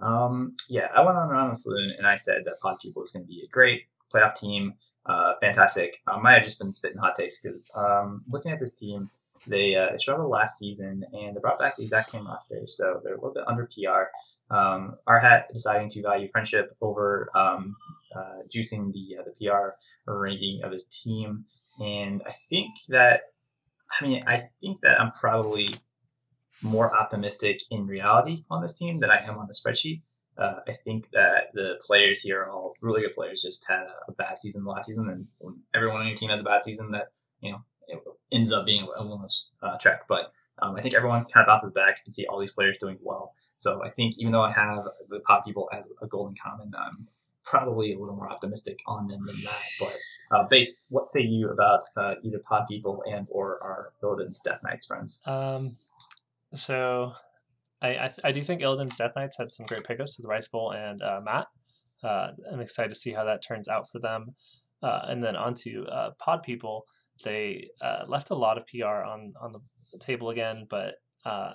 [0.00, 3.10] um, yeah, I went on around the saloon and I said that Pod People is
[3.10, 4.74] going to be a great playoff team
[5.06, 5.98] uh, fantastic.
[6.06, 9.10] I might have just been spitting hot takes because um, looking at this team,
[9.46, 13.14] they uh, struggled last season and they brought back the exact same roster, so they're
[13.14, 14.54] a little bit under PR.
[14.54, 17.74] Um, our hat deciding to value friendship over um,
[18.14, 19.70] uh, juicing the uh, the PR
[20.06, 21.46] ranking of his team,
[21.80, 23.22] and I think that
[24.00, 25.70] I mean I think that I'm probably
[26.62, 30.02] more optimistic in reality on this team than I am on the spreadsheet.
[30.38, 33.42] Uh, I think that the players here are all really good players.
[33.42, 36.40] Just had a, a bad season last season, and when everyone on your team has
[36.40, 37.08] a bad season, that
[37.40, 40.02] you know it ends up being a winless uh, track.
[40.08, 42.98] But um, I think everyone kind of bounces back and see all these players doing
[43.02, 43.34] well.
[43.56, 47.06] So I think even though I have the Pod People as a golden common, I'm
[47.44, 49.62] probably a little more optimistic on them than that.
[49.78, 49.96] But
[50.30, 54.60] uh, based, what say you about uh, either pod people and or our Illidan's Death
[54.62, 55.22] Knights friends?
[55.26, 55.76] Um,
[56.54, 57.12] so
[57.82, 60.70] I, I, I do think Illidan's Death Knights had some great pickups with Rice Bowl
[60.70, 61.46] and uh, Matt.
[62.02, 64.28] Uh, I'm excited to see how that turns out for them.
[64.82, 66.84] Uh, and then onto uh, Pod People,
[67.24, 71.54] they uh, left a lot of PR on on the table again, but uh,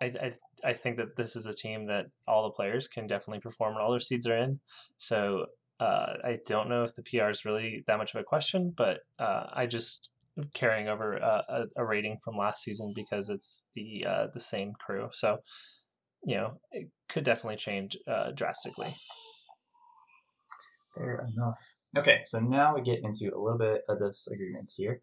[0.00, 0.32] I, I
[0.64, 3.82] I think that this is a team that all the players can definitely perform when
[3.82, 4.58] all their seeds are in.
[4.96, 5.46] So
[5.78, 9.66] I don't know if the PR is really that much of a question, but I
[9.66, 10.08] just
[10.54, 15.08] carrying over a, a rating from last season because it's the uh, the same crew.
[15.12, 15.38] So
[16.24, 18.96] you know it could definitely change uh, drastically.
[20.96, 21.60] Fair enough.
[21.96, 25.02] Okay, so now we get into a little bit of disagreement here.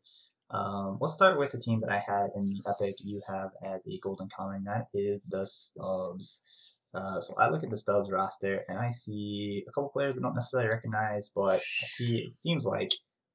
[0.49, 3.87] Um, let's start with the team that I had in the Epic you have as
[3.87, 4.63] a golden common.
[4.63, 6.45] That is the Stubs.
[6.93, 10.21] Uh, so I look at the Stubbs roster and I see a couple players I
[10.21, 12.91] don't necessarily recognize, but I see it seems like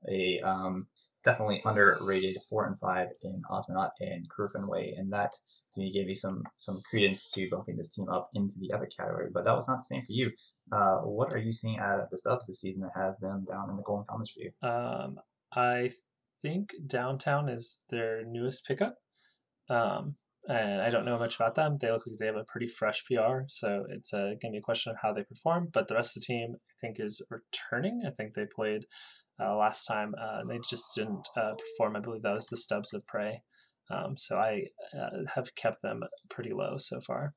[0.09, 0.87] a um,
[1.25, 5.33] definitely underrated four and five in Osmonot and Way, and that
[5.73, 8.91] to me gave me some some credence to bumping this team up into the epic
[8.97, 9.29] category.
[9.33, 10.31] But that was not the same for you.
[10.71, 13.71] Uh, what are you seeing out of the Stubbs this season that has them down
[13.71, 14.69] in the Golden Commons for you?
[14.69, 15.19] Um,
[15.53, 15.91] I
[16.43, 18.97] think Downtown is their newest pickup.
[19.71, 20.17] Um,
[20.49, 21.77] and I don't know much about them.
[21.79, 24.59] They look like they have a pretty fresh PR, so it's uh, going to be
[24.59, 25.69] a question of how they perform.
[25.73, 28.03] But the rest of the team, I think, is returning.
[28.07, 28.87] I think they played
[29.39, 30.15] uh, last time.
[30.21, 31.97] Uh, they just didn't uh, perform.
[31.97, 33.43] I believe that was the Stubbs of Prey.
[33.91, 34.65] Um, so I
[34.99, 37.35] uh, have kept them pretty low so far.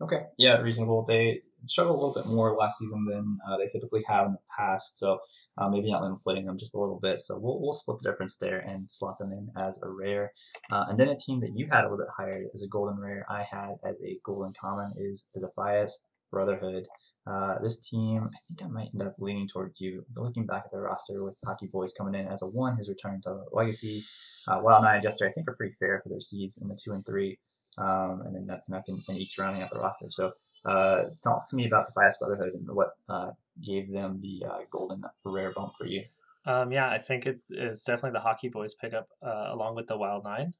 [0.00, 1.04] Okay, yeah, reasonable.
[1.04, 4.38] They struggled a little bit more last season than uh, they typically have in the
[4.58, 5.18] past, so
[5.58, 7.20] uh, maybe not inflating them just a little bit.
[7.20, 10.32] So we'll, we'll split the difference there and slot them in as a rare.
[10.70, 12.98] Uh, and then a team that you had a little bit higher as a golden
[12.98, 16.86] rare, I had as a golden common is the Defias Brotherhood.
[17.24, 20.04] Uh, this team, I think I might end up leaning toward you.
[20.16, 23.20] Looking back at the roster with Hockey Boys coming in as a one, his return
[23.22, 24.02] to Legacy,
[24.48, 26.92] uh, Wild Nine Jester, I think are pretty fair for their seeds in the two
[26.92, 27.38] and three,
[27.78, 30.06] um, and then Nuck and, and each rounding out the roster.
[30.10, 30.32] So
[30.64, 33.30] uh, talk to me about Defias Brotherhood and what uh,
[33.64, 36.02] gave them the uh, golden rare bump for you.
[36.44, 39.96] Um, yeah, I think it is definitely the Hockey Boys pickup uh, along with the
[39.96, 40.54] Wild Nine.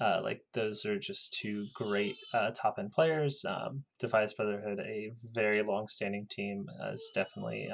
[0.00, 3.44] Uh, like those are just two great uh, top end players.
[3.48, 7.70] Um, Defias Brotherhood, a very long standing team, has definitely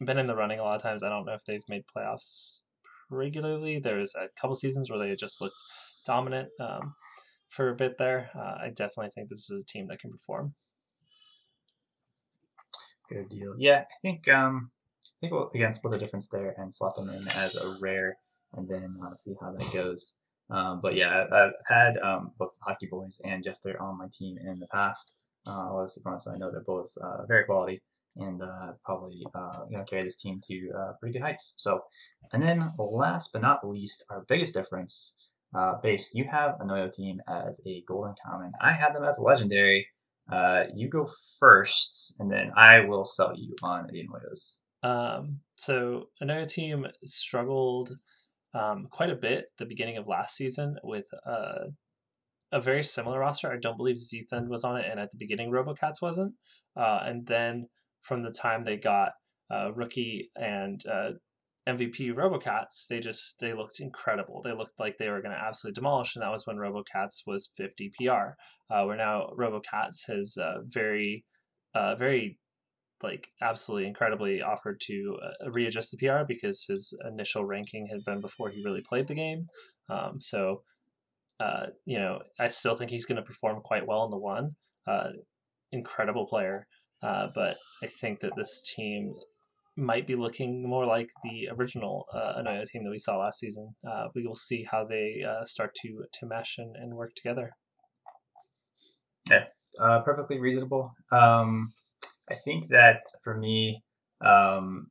[0.00, 1.02] been in the running a lot of times.
[1.02, 2.62] I don't know if they've made playoffs
[3.10, 3.78] regularly.
[3.78, 5.56] There was a couple seasons where they just looked
[6.04, 6.94] dominant um,
[7.50, 8.30] for a bit there.
[8.34, 10.54] Uh, I definitely think this is a team that can perform.
[13.08, 13.54] Good deal.
[13.58, 14.70] Yeah, I think um,
[15.04, 18.16] I think we'll again split the difference there and slot them in as a rare,
[18.54, 20.18] and then uh, see how that goes.
[20.48, 24.58] Um, but yeah, I've had um, both Hockey Boys and Jester on my team in
[24.58, 25.16] the past.
[25.46, 27.80] Uh, obviously, I know they're both uh, very quality
[28.16, 31.54] and uh, probably uh, you know carry this team to uh, pretty good heights.
[31.58, 31.80] So,
[32.32, 35.19] and then last but not least, our biggest difference.
[35.54, 38.52] Uh, base, you have Anoyo team as a golden common.
[38.60, 39.88] I had them as a legendary.
[40.30, 41.08] Uh, you go
[41.40, 44.62] first, and then I will sell you on the Noyos.
[44.82, 47.90] Um, so Anoyo team struggled
[48.54, 51.66] um, quite a bit the beginning of last season with uh,
[52.52, 53.52] a very similar roster.
[53.52, 56.34] I don't believe Zethan was on it, and at the beginning, RoboCats wasn't.
[56.76, 57.68] Uh, and then
[58.02, 59.12] from the time they got
[59.52, 61.10] uh, rookie and uh,
[61.76, 64.40] MVP RoboCats, they just they looked incredible.
[64.42, 67.52] They looked like they were going to absolutely demolish, and that was when RoboCats was
[67.56, 68.34] 50 PR.
[68.70, 71.24] Uh, where now RoboCats has uh, very,
[71.74, 72.38] uh, very
[73.02, 78.20] like absolutely incredibly offered to uh, readjust the PR because his initial ranking had been
[78.20, 79.46] before he really played the game.
[79.88, 80.62] Um, so,
[81.40, 84.50] uh, you know, I still think he's going to perform quite well in the one.
[84.86, 85.10] Uh,
[85.72, 86.66] incredible player,
[87.02, 89.14] uh, but I think that this team
[89.80, 93.74] might be looking more like the original uh, team that we saw last season.
[93.88, 97.50] Uh, we will see how they uh, start to to mesh and, and work together.
[99.28, 99.44] Yeah,
[99.78, 100.92] uh, perfectly reasonable.
[101.12, 101.72] Um,
[102.30, 103.82] I think that for me,
[104.20, 104.88] um,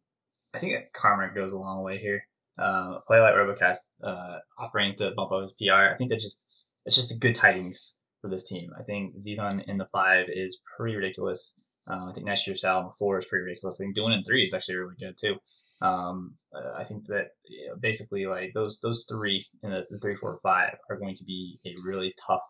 [0.54, 2.22] I think that karma goes a long way here.
[2.58, 5.92] Uh, play like RoboCats uh, offering to bump up his PR.
[5.92, 6.48] I think that just
[6.86, 8.70] it's just a good tidings for this team.
[8.78, 11.62] I think Zethon in the five is pretty ridiculous.
[11.90, 13.80] Uh, I think next year's in four is pretty ridiculous.
[13.80, 15.38] I think doing in three is actually really good too.
[15.82, 20.00] Um, uh, I think that you know, basically like those those three in the, the
[20.00, 22.44] three, four, five are going to be a really tough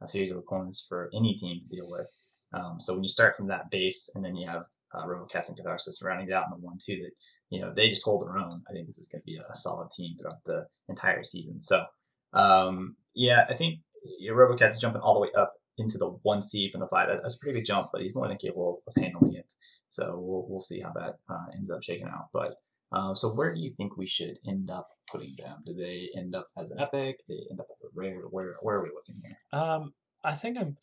[0.00, 2.08] uh, series of opponents for any team to deal with.
[2.52, 4.62] Um, so when you start from that base, and then you have
[4.94, 7.10] uh, RoboCats and Catharsis rounding it out in the one two that
[7.50, 8.62] you know they just hold their own.
[8.70, 11.60] I think this is going to be a solid team throughout the entire season.
[11.60, 11.84] So
[12.32, 13.80] um, yeah, I think
[14.20, 17.08] your RoboCats jumping all the way up into the one seed from the five.
[17.08, 19.52] That's a pretty big jump, but he's more than capable of handling it.
[19.88, 22.28] So we'll we'll see how that uh, ends up shaking out.
[22.32, 22.54] But
[22.92, 25.62] uh, so where do you think we should end up putting them?
[25.64, 27.18] Do they end up as an epic?
[27.28, 28.22] Do they end up as a rare?
[28.30, 29.60] Where where are we looking here?
[29.60, 29.92] Um,
[30.24, 30.76] I think I'm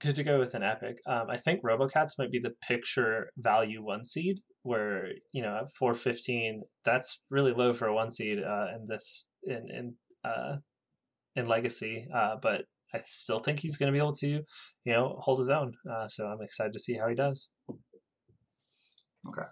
[0.00, 0.98] good to go with an epic.
[1.06, 5.72] Um, I think RoboCats might be the picture value one seed, where you know at
[5.72, 10.56] four fifteen, that's really low for a one seed uh, in this in in uh,
[11.34, 12.06] in Legacy.
[12.14, 15.50] Uh, but I still think he's going to be able to, you know, hold his
[15.50, 15.74] own.
[15.90, 17.50] Uh, so I'm excited to see how he does.
[19.28, 19.46] Okay.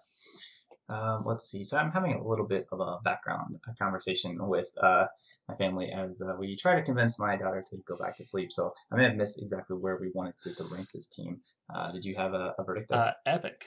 [0.88, 1.64] Um, let's see.
[1.64, 5.06] So I'm having a little bit of a background a conversation with uh,
[5.48, 8.52] my family as uh, we try to convince my daughter to go back to sleep.
[8.52, 11.40] So I may have missed exactly where we wanted to, to rank this team.
[11.74, 12.92] Uh, did you have a, a verdict?
[12.92, 13.64] Uh, epic.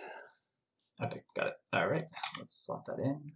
[1.01, 1.23] Epic.
[1.35, 1.53] Got it.
[1.73, 2.05] All right.
[2.37, 3.31] Let's slot that in.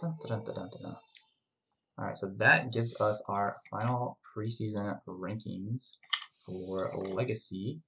[0.00, 2.16] Dun, dun, dun, All right.
[2.16, 5.98] So that gives us our final preseason rankings
[6.44, 7.80] for Legacy.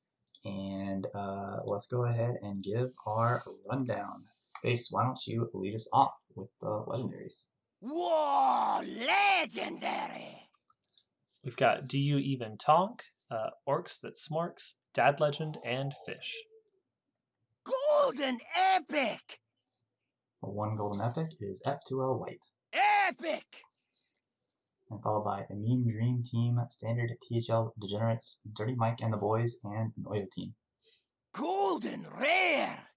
[0.44, 4.24] And uh, let's go ahead and give our rundown.
[4.62, 7.52] Base, why don't you lead us off with the legendaries?
[7.80, 10.48] Whoa, legendary!
[11.44, 16.34] We've got Do You Even Tonk, uh, Orcs That Smorks, Dad Legend, and Fish.
[17.64, 19.40] Golden epic!
[20.40, 23.44] One golden epic is F2L White, Epic!
[24.94, 29.60] And followed by a Meme Dream Team, Standard THL Degenerates, Dirty Mike and the Boys,
[29.64, 30.54] and Anoyo Team.
[31.36, 32.90] Golden rare!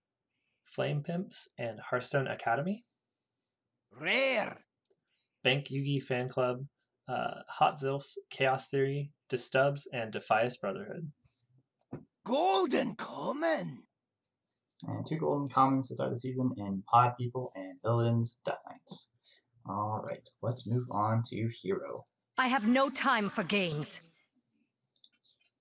[0.63, 2.83] Flame Pimps and Hearthstone Academy.
[3.91, 4.63] Rare!
[5.43, 6.67] Bank Yugi Fan Club,
[7.09, 11.11] uh, Hot Zilfs, Chaos Theory, Distubs, and Defias Brotherhood.
[12.23, 13.87] Golden common!
[14.83, 19.15] And two golden commons to start the season in Pod People and Illidan's Death Knights.
[19.69, 22.05] All right, let's move on to Hero.
[22.37, 23.99] I have no time for games.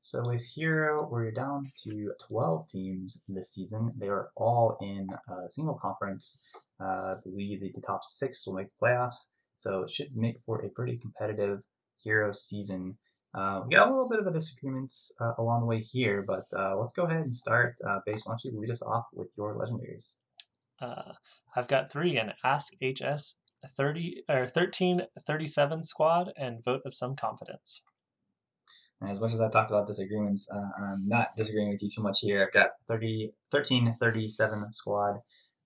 [0.01, 3.93] So with Hero, we're down to 12 teams this season.
[3.99, 6.45] They are all in a single conference.
[6.81, 9.31] Uh, I believe that the top six will make the playoffs.
[9.57, 11.61] So it should make for a pretty competitive
[12.05, 12.97] Hero season.
[13.35, 16.47] Uh, we got a little bit of a disagreements uh, along the way here, but
[16.57, 17.75] uh, let's go ahead and start.
[17.85, 20.19] Uh, Base, why don't you lead us off with your legendaries?
[20.81, 21.15] Uh,
[21.57, 23.39] I've got three and Ask HS
[23.77, 27.83] 30 or 13 37 squad and Vote of Some Confidence.
[29.03, 32.21] As much as I talked about disagreements, uh, I'm not disagreeing with you too much
[32.21, 32.43] here.
[32.43, 35.19] I've got 30, 13, 37 squad,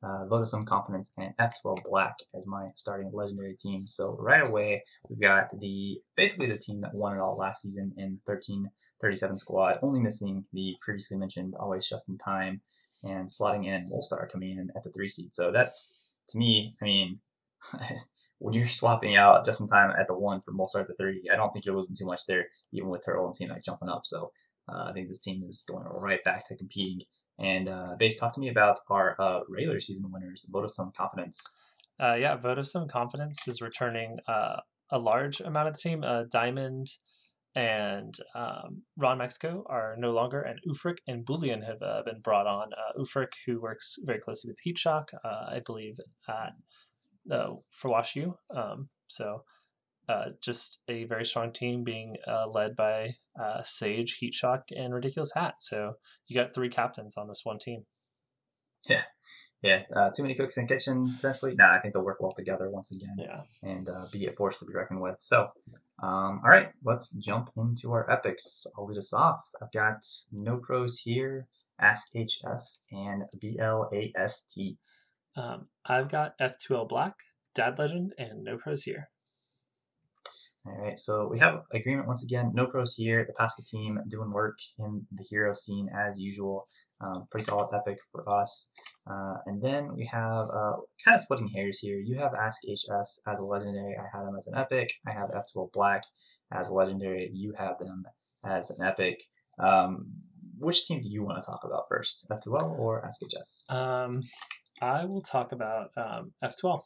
[0.02, 3.86] uh, vote of some confidence, and F2L Black as my starting legendary team.
[3.86, 7.92] So right away, we've got the basically the team that won it all last season
[7.96, 8.68] in 13,
[9.00, 12.60] 37 squad, only missing the previously mentioned always just in time
[13.04, 15.32] and slotting in Wolstar coming in at the three seed.
[15.32, 15.94] So that's
[16.30, 17.20] to me, I mean,
[18.38, 21.28] when you're swapping out just in time at the one for Molstar at the three,
[21.32, 24.04] I don't think you're losing too much there, even with Turtle and T-Mac jumping up.
[24.04, 24.32] So
[24.68, 27.06] uh, I think this team is going right back to competing.
[27.38, 30.48] And uh, Base, talk to me about our uh, regular season winners.
[30.52, 31.56] Vote of some confidence.
[32.00, 34.56] Uh, yeah, Vote of Some Confidence is returning uh,
[34.90, 36.02] a large amount of the team.
[36.02, 36.88] Uh, Diamond
[37.54, 42.46] and um, Ron Mexico are no longer, and Ufric and Boolean have uh, been brought
[42.46, 42.70] on.
[42.72, 45.96] Uh, Ufric, who works very closely with Heat Shock, I believe,
[47.30, 48.34] uh, for WashU.
[48.54, 49.42] Um, so
[50.08, 53.10] uh, just a very strong team being uh, led by
[53.40, 55.54] uh, Sage, Heat Shock, and Ridiculous Hat.
[55.60, 55.94] So
[56.26, 57.84] you got three captains on this one team.
[59.62, 61.54] Yeah, uh, too many cooks in the kitchen potentially.
[61.54, 63.42] Nah, I think they'll work well together once again Yeah.
[63.62, 65.16] and uh, be a force to be reckoned with.
[65.18, 65.48] So,
[66.02, 68.66] um, all right, let's jump into our epics.
[68.78, 69.40] I'll lead us off.
[69.62, 69.98] I've got
[70.32, 71.46] No Pros here,
[71.78, 74.58] Ask HS, and BLAST.
[75.36, 77.14] Um, I've got F2L Black,
[77.54, 79.08] Dad Legend, and No Pros here.
[80.66, 82.52] All right, so we have agreement once again.
[82.52, 83.24] No pros here.
[83.26, 86.68] The Pasca team doing work in the hero scene as usual.
[87.00, 88.70] Um, pretty solid epic for us.
[89.10, 91.98] Uh, and then we have uh, kind of splitting hairs here.
[91.98, 93.96] You have Ask HS as a legendary.
[93.98, 94.92] I have them as an epic.
[95.06, 96.02] I have F2L Black
[96.52, 97.30] as a legendary.
[97.32, 98.04] You have them
[98.44, 99.22] as an epic.
[99.58, 100.08] Um,
[100.58, 103.70] which team do you want to talk about first, F2L or Ask HS?
[103.70, 104.20] Um,
[104.82, 106.82] I will talk about um, F2L.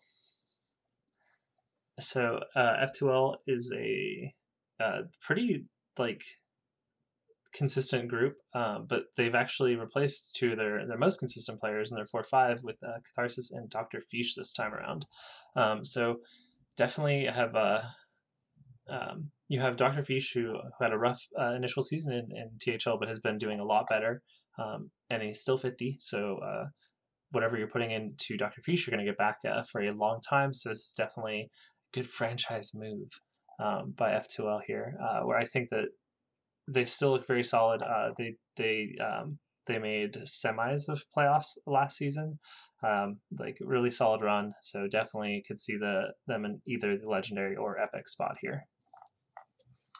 [2.01, 4.35] So uh, F2L is a
[4.83, 5.67] uh, pretty
[5.99, 6.23] like
[7.55, 11.97] consistent group, um, but they've actually replaced two of their, their most consistent players in
[11.97, 14.01] their 4 5 with uh, Catharsis and Dr.
[14.01, 15.07] Fish this time around.
[15.57, 16.17] Um, so
[16.77, 17.95] definitely have a.
[18.89, 20.03] Um, you have Dr.
[20.03, 23.39] Fish, who, who had a rough uh, initial season in, in THL, but has been
[23.39, 24.23] doing a lot better.
[24.59, 25.99] Um, and he's still 50.
[26.01, 26.65] So uh,
[27.35, 28.62] whatever you're putting into Dr.
[28.62, 30.53] Fish, you're going to get back uh, for a long time.
[30.53, 33.09] So this is definitely a good franchise move
[33.62, 35.87] um, by F2L here, uh, where I think that
[36.68, 37.83] they still look very solid.
[37.83, 42.38] Uh, they they um, they made semis of playoffs last season,
[42.87, 44.53] um, like really solid run.
[44.62, 48.66] So definitely could see the them in either the legendary or epic spot here.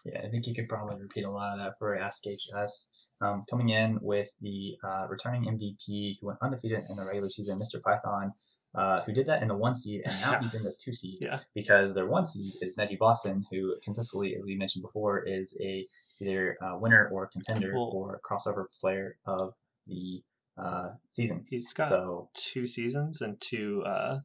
[0.05, 2.91] Yeah, I think you could probably repeat a lot of that for Ask HS.
[3.21, 7.59] Um, coming in with the uh, returning MVP who went undefeated in the regular season,
[7.59, 7.81] Mr.
[7.83, 8.33] Python,
[8.75, 10.41] uh, who did that in the one seed, and now Yeah.
[10.43, 11.39] he's in the two seed Yeah.
[11.55, 15.87] because their one seed is Neji Boston, who consistently, as we mentioned before, is a
[16.21, 19.55] either uh, winner or contender Well- for crossover player of
[19.87, 20.23] the
[20.59, 21.47] uh, season.
[21.49, 24.19] He's got So two seasons and two uh,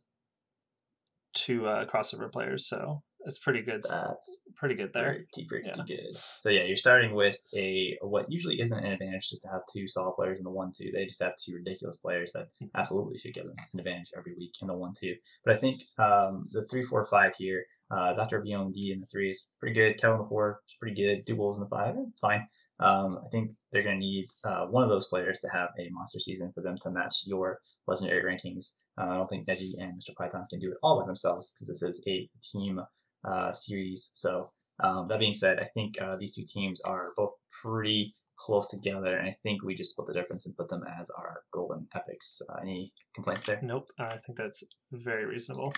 [1.34, 3.82] two uh, crossover players, so it's pretty good.
[3.84, 5.25] that's pretty good there.
[5.34, 5.84] pretty, pretty Yeah.
[5.88, 6.17] good.
[6.39, 9.88] So yeah, you're starting with a what usually isn't an advantage just to have two
[9.88, 10.91] solid players in the one two.
[10.91, 12.69] They just have two ridiculous players that Mhm.
[12.75, 15.15] absolutely should give them an advantage every week in the one two.
[15.45, 19.05] But I think um, the three four five here, uh, Doctor Beyond D in the
[19.05, 19.97] three is pretty good.
[19.99, 21.25] Kel in the four is pretty good.
[21.25, 22.47] Do Wolves in the five, it's fine.
[22.82, 25.89] Um, I think they're going to need uh, one of those players to have a
[25.89, 28.77] monster season for them to match your legendary rankings.
[28.97, 30.15] Uh, I don't think Neji and Mr.
[30.15, 32.80] Python can do it all by themselves because this is a team
[33.26, 34.11] uh, series.
[34.13, 34.51] So
[34.84, 39.17] um, that being said, I think uh, these two teams are both pretty close together,
[39.17, 42.41] and I think we just split the difference and put them as our golden epics.
[42.49, 43.59] Uh, any complaints there?
[43.61, 43.88] Nope.
[43.99, 45.74] I think that's very reasonable.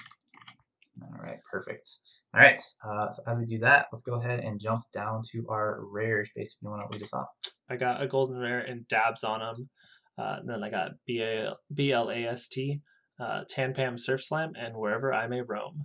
[1.02, 1.90] All right, perfect.
[2.34, 5.46] All right, uh, so as we do that, let's go ahead and jump down to
[5.50, 6.30] our rares.
[6.36, 7.28] Based, if you want to lead us off.
[7.70, 9.70] I got a golden rare and dabs on them.
[10.18, 12.82] Uh, then I got B A B L A S T,
[13.20, 15.84] uh, Tampam Surf Slam, and wherever I may roam.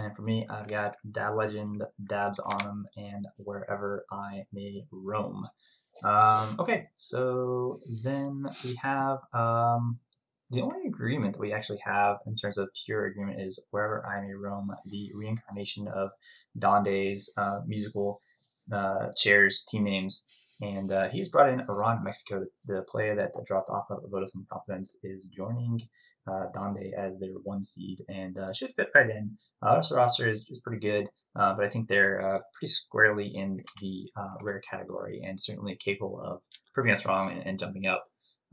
[0.00, 5.46] And for me, I've got Dab Legend, Dabs on them, and Wherever I May Roam.
[6.02, 9.98] Um, okay, so then we have um,
[10.50, 14.20] the only agreement that we actually have in terms of pure agreement is Wherever I
[14.20, 16.10] May Roam, the reincarnation of
[16.58, 18.20] Donde's uh, musical
[18.72, 20.28] uh, chairs team names.
[20.60, 22.46] And uh, he's brought in Ron Mexico.
[22.66, 25.80] The, the player that, dropped off of Vote of Some Confidence is joining
[26.26, 29.36] uh, Donde as their one seed and uh, should fit right in.
[29.62, 31.08] Uh, this roster is, is pretty good,
[31.38, 35.76] uh, but I think they're uh, pretty squarely in the uh, rare category and certainly
[35.76, 36.42] capable of
[36.74, 38.04] proving us wrong and, and jumping up.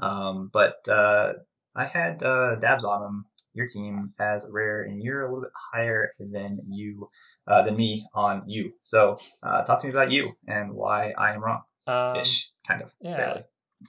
[0.01, 1.33] Um, but uh,
[1.75, 5.51] I had uh, dabs on them, your team, as rare, and you're a little bit
[5.73, 7.09] higher than you,
[7.47, 8.73] uh, than me on you.
[8.81, 11.61] So uh, talk to me about you and why I am wrong.
[11.87, 12.93] Um, Ish, kind of.
[13.01, 13.17] yeah.
[13.17, 13.43] barely.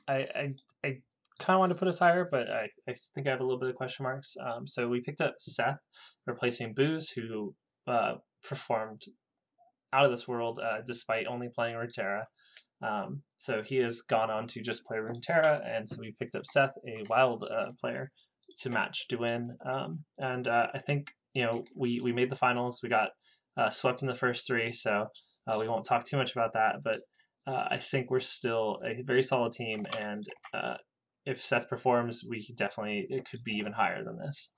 [0.08, 0.48] I, I,
[0.84, 0.98] I
[1.40, 3.58] kind of wanted to put us higher, but I, I think I have a little
[3.58, 4.36] bit of question marks.
[4.40, 5.78] Um, so we picked up Seth,
[6.26, 7.54] replacing Booze, who
[7.86, 8.14] uh,
[8.46, 9.02] performed
[9.92, 12.24] out of this world uh, despite only playing Runeterra.
[12.82, 16.46] Um, so he has gone on to just play Runeterra, and so we picked up
[16.46, 18.10] Seth, a wild uh, player,
[18.60, 19.46] to match Duin.
[19.64, 22.80] Um, and uh, I think you know we we made the finals.
[22.82, 23.10] We got
[23.56, 25.06] uh, swept in the first three, so
[25.46, 26.76] uh, we won't talk too much about that.
[26.82, 27.00] But
[27.46, 30.24] uh, I think we're still a very solid team, and
[30.54, 30.76] uh,
[31.26, 34.52] if Seth performs, we could definitely it could be even higher than this.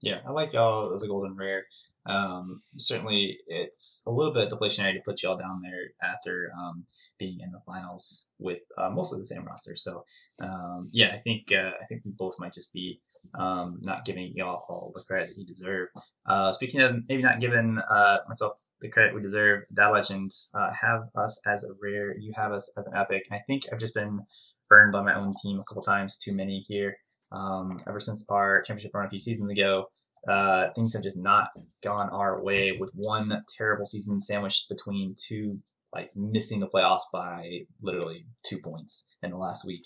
[0.00, 1.64] Yeah, I like y'all as a golden rare.
[2.04, 6.84] Um, certainly, it's a little bit deflationary to put y'all down there after um,
[7.18, 9.76] being in the finals with uh, mostly the same roster.
[9.76, 10.04] So,
[10.40, 13.00] um, yeah, I think uh, I think we both might just be
[13.34, 15.88] um, not giving y'all all the credit you deserve.
[16.26, 20.72] Uh, speaking of maybe not giving uh, myself the credit we deserve, that legend uh,
[20.72, 22.16] have us as a rare.
[22.18, 23.24] You have us as an epic.
[23.30, 24.20] And I think I've just been
[24.72, 26.96] burned by my own team a couple times too many here.
[27.30, 29.84] Um, ever since our championship run a few seasons ago,
[30.26, 31.48] uh, things have just not
[31.84, 35.58] gone our way with one terrible season sandwiched between two,
[35.94, 39.82] like missing the playoffs by literally two points in the last week.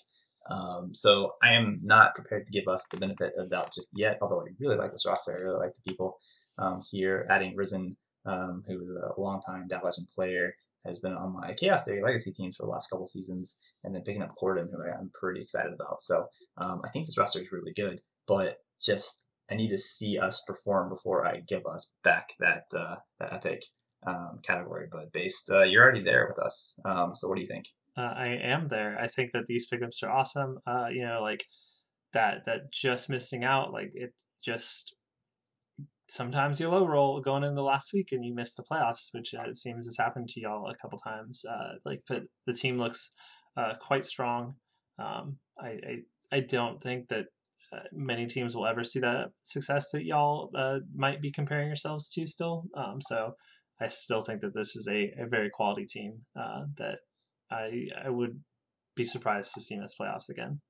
[0.48, 4.18] Um, so I am not prepared to give us the benefit of doubt just yet,
[4.22, 5.32] although I really like this roster.
[5.32, 6.16] I really like the people
[6.58, 10.54] um, here, adding Risen, um, who is a longtime Dab Legend player,
[10.86, 14.02] has been on my Chaos Theory Legacy teams for the last couple seasons, and then
[14.02, 16.02] picking up Corden, who I'm pretty excited about.
[16.02, 16.26] So
[16.58, 20.44] um, I think this roster is really good, but just I need to see us
[20.46, 23.62] perform before I give us back that uh, that epic
[24.06, 24.88] um, category.
[24.90, 26.78] But based, uh, you're already there with us.
[26.84, 27.66] Um, so what do you think?
[27.96, 28.98] Uh, I am there.
[29.00, 30.58] I think that these pickups are awesome.
[30.66, 31.44] Uh, you know, like
[32.12, 34.96] that that just missing out, like it's just
[36.08, 39.34] sometimes you low roll going in the last week and you miss the playoffs, which
[39.34, 41.44] uh, it seems has happened to y'all a couple times.
[41.44, 43.12] Uh, like, but the team looks
[43.56, 44.54] uh, quite strong.
[44.98, 46.02] Um, I, I
[46.32, 47.26] I don't think that
[47.72, 52.10] uh, many teams will ever see that success that y'all uh, might be comparing yourselves
[52.10, 52.64] to still.
[52.74, 53.34] Um, so
[53.80, 56.98] I still think that this is a, a very quality team uh, that
[57.50, 58.40] I I would
[58.94, 60.60] be surprised to see miss playoffs again.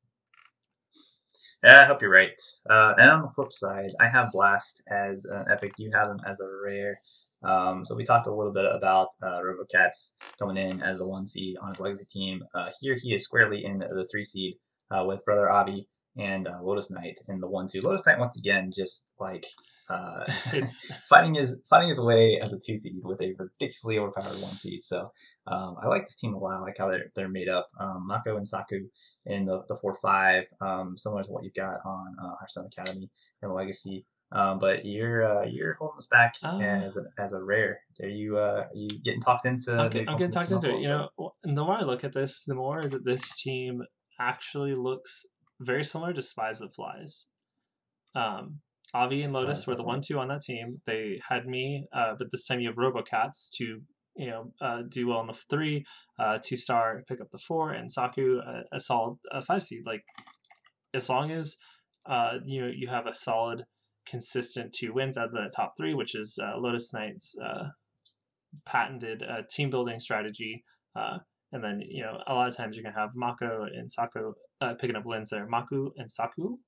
[1.65, 2.41] Yeah, I hope you're right.
[2.69, 5.73] Uh, and on the flip side, I have Blast as an epic.
[5.79, 7.01] You have them as a rare.
[7.47, 11.27] Um, so we talked a little bit about uh, RoboCats coming in as the one
[11.27, 12.43] seed on his legacy team.
[12.55, 14.55] Uh, here he is squarely in the three seed
[14.91, 15.89] uh, with Brother Avi
[16.19, 17.83] and uh, Lotus Knight in the one two.
[17.83, 19.47] Lotus Knight once again just like
[19.89, 24.41] uh, It's finding his finding his way as a two seed with a ridiculously overpowered
[24.43, 24.83] one seed.
[24.85, 25.13] So
[25.47, 26.59] um, I like this team a lot.
[26.59, 27.69] I like how they're they're made up.
[27.81, 28.89] Um, Mako and Saku
[29.27, 33.11] in the the four five, um, similar to what you've got on uh, Hearthstone Academy
[33.43, 34.05] and Legacy.
[34.33, 37.81] Um, but you're uh, you're holding us back Uh, as a, as a rare.
[38.03, 39.73] Are you uh, are you getting talked into?
[39.73, 40.81] I'm, get, I'm getting talked into it.
[40.81, 41.09] You know,
[41.45, 43.83] the more I look at this, the more that this team
[44.21, 45.27] actually looks
[45.61, 47.29] very similar to Spies That Flies.
[48.15, 48.61] Um,
[48.95, 50.81] Avi and Lotus were the one two on that team.
[50.87, 53.81] They had me, uh, but this time you have RoboCats to
[54.17, 55.85] you know uh, do well in the three,
[56.19, 59.83] uh, two star pick up the four, and Saku a, a solid uh, five seed.
[59.87, 60.03] Like
[60.95, 61.57] as long as
[62.09, 63.65] uh, you know you have a solid,
[64.07, 67.69] consistent two wins out of the top three, which is uh, Lotus Knight's uh,
[68.65, 70.65] patented uh, team building strategy.
[70.95, 71.19] Uh,
[71.53, 74.75] and then you know a lot of times you're gonna have Mako and Saku uh,
[74.75, 76.59] picking up wins there, Maku and Saku.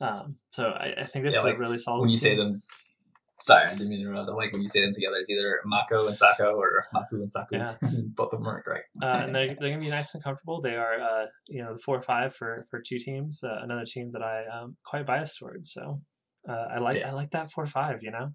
[0.00, 2.00] Um, so I, I think this Yeah, is like, a really solid.
[2.00, 2.60] when you say them
[3.38, 6.06] sorry i didn't mean to interrupt like when you say them together it's either mako
[6.06, 7.74] and sako or maku and saku Yeah.
[8.16, 10.60] both of them are correct uh, and they're, they're gonna be nice and comfortable.
[10.60, 13.42] They are, uh, you know, the four or five for for two teams.
[13.42, 15.72] Uh, another team that I um quite biased towards.
[15.72, 16.00] So
[16.48, 17.10] uh, I like Yeah.
[17.10, 18.02] I like that four five.
[18.02, 18.32] You know.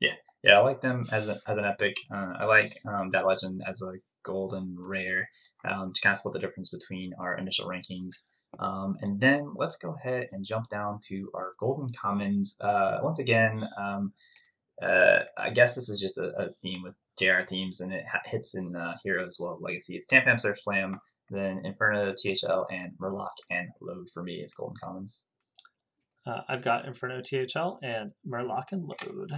[0.00, 1.94] Yeah, yeah, I like them as, a, as an epic.
[2.10, 5.28] Uh, I like um, that legend as a golden rare
[5.64, 8.28] um, to kind of split the difference between our initial rankings.
[8.58, 12.58] Um, and then let's go ahead and jump down to our golden commons.
[12.60, 14.12] Uh, once again, um,
[14.82, 18.22] uh, I guess this is just a, a theme with JR themes, and it ha-
[18.24, 19.96] hits in uh, Hero as well as Legacy.
[19.96, 20.98] It's Tampam Surf Slam,
[21.28, 25.30] then Inferno, THL, and Murloc and Load for me as golden commons.
[26.30, 29.32] Uh, I've got Inferno THL and Murloc and Load.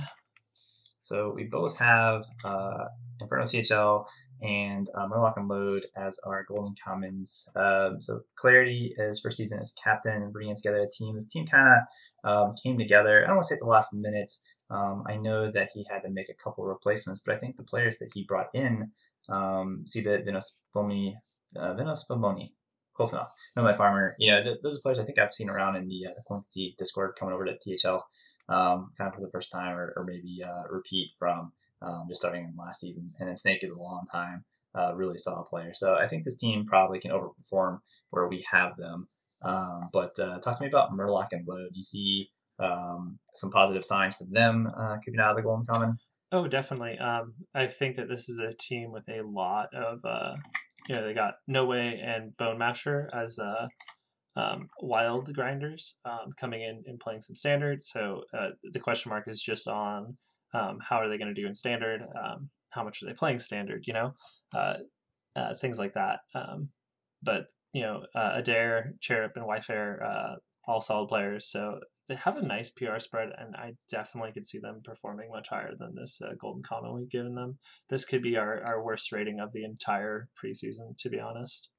[1.00, 2.84] So we both have uh,
[3.20, 4.06] Inferno THL
[4.42, 7.48] and uh, Murloc and Load as our golden commons.
[7.56, 11.14] Um, so Clarity is first season as captain and bringing together a team.
[11.14, 11.80] This team kind
[12.24, 13.22] of um, came together.
[13.22, 14.30] I don't want to say at the last minute.
[14.70, 17.64] Um, I know that he had to make a couple replacements, but I think the
[17.64, 18.90] players that he brought in,
[19.30, 21.14] um, Sibit, Vinos Bomi,
[21.56, 22.52] uh, Vinos Bomoni,
[22.94, 23.30] close enough.
[23.56, 24.14] No, my farmer.
[24.18, 26.22] You know, th- those are players I think I've seen around in the uh, the
[26.22, 28.04] Quantity Discord coming over to THL
[28.48, 32.20] um, kind of for the first time, or, or maybe uh, repeat from um, just
[32.20, 33.12] starting in last season.
[33.18, 35.72] And then Snake is a long time, uh, really solid player.
[35.74, 37.80] So I think this team probably can overperform
[38.10, 39.08] where we have them.
[39.42, 41.70] Um, but uh, talk to me about Murloc and Load.
[41.72, 45.66] Do you see um, some positive signs for them uh, keeping out of the Golden
[45.66, 45.98] Common?
[46.30, 46.98] Oh, definitely.
[46.98, 50.34] Um, I think that this is a team with a lot of, uh,
[50.88, 53.66] you know, they got No Way and Bone Masher as uh,
[54.36, 57.82] um, wild grinders um, coming in and playing some standard.
[57.82, 60.14] So uh, the question mark is just on
[60.54, 62.02] um, how are they going to do in standard?
[62.02, 63.84] Um, how much are they playing standard?
[63.86, 64.14] You know,
[64.54, 64.74] uh,
[65.36, 66.20] uh, things like that.
[66.34, 66.68] Um,
[67.22, 70.34] but you know, uh, Adair, Cherub, and Wyfair, uh,
[70.66, 71.50] all solid players.
[71.50, 71.78] So
[72.12, 75.72] they have a nice PR spread, and I definitely could see them performing much higher
[75.78, 77.58] than this uh, Golden Common we've given them.
[77.88, 81.70] This could be our, our worst rating of the entire preseason, to be honest.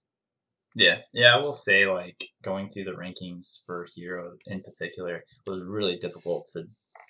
[0.75, 5.67] Yeah, yeah, I will say like going through the rankings for Hero in particular was
[5.67, 6.63] really difficult to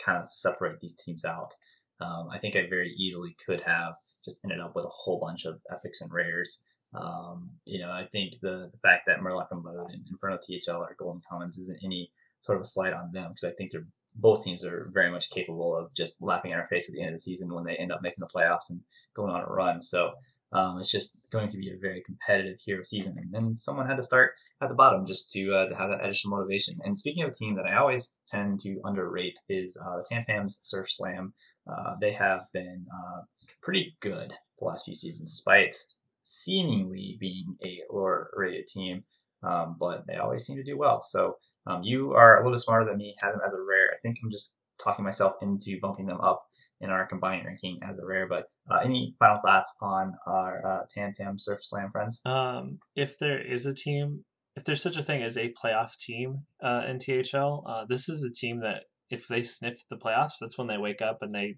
[0.04, 1.54] kind of separate these teams out.
[2.02, 3.94] Um, I think I very easily could have
[4.26, 6.66] just ended up with a whole bunch of epics and rares.
[6.94, 10.82] Um, you know, I think the, the fact that Murloc and Load and Inferno THL
[10.82, 12.12] are golden commons isn't any
[12.44, 15.32] sort of a slight on them because I think they're both teams are very much
[15.32, 17.76] capable of just laughing in our face at the end of the season when they
[17.76, 18.80] end up making the playoffs and
[19.16, 19.82] going on a run.
[19.82, 20.14] So
[20.52, 23.98] um, it's just going to be a very competitive hero season, and then someone had
[23.98, 26.76] to start at the bottom just to, uh, to have that additional motivation.
[26.84, 30.60] And speaking of a team that I always tend to underrate is uh, the Tampams
[30.64, 31.34] Surf Slam.
[31.68, 33.22] Uh, they have been uh,
[33.64, 35.76] pretty good the last few seasons, despite
[36.22, 39.04] seemingly being a lower rated team,
[39.42, 41.02] um, but they always seem to do well.
[41.02, 41.38] So
[41.68, 43.92] um, you are a little bit smarter than me, have them as a rare.
[43.94, 46.44] I think I'm just talking myself into bumping them up
[46.82, 48.28] in our combined ranking as a rare.
[48.28, 52.22] But uh, any final thoughts on our uh, Tam Tam Surf Slam friends?
[52.26, 56.44] Um, if there is a team, if there's such a thing as a playoff team
[56.62, 60.58] uh, in THL, uh, this is a team that if they sniff the playoffs, that's
[60.58, 61.56] when they wake up and they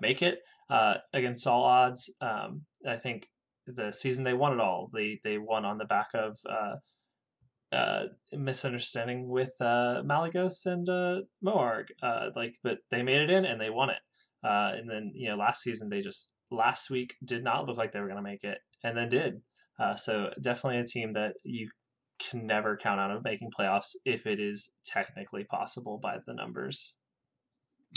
[0.00, 2.12] make it uh, against all odds.
[2.20, 3.28] Um, I think
[3.66, 4.88] the season they won it all.
[4.92, 6.36] They they won on the back of
[7.72, 11.86] uh, misunderstanding with uh, Malygos and uh, Moarg.
[12.02, 13.98] Uh, like, but they made it in and they won it.
[14.44, 17.90] Uh, and then you know last season they just last week did not look like
[17.90, 19.40] they were going to make it and then did.
[19.78, 21.68] Uh, so definitely a team that you
[22.18, 26.94] can never count out of making playoffs if it is technically possible by the numbers.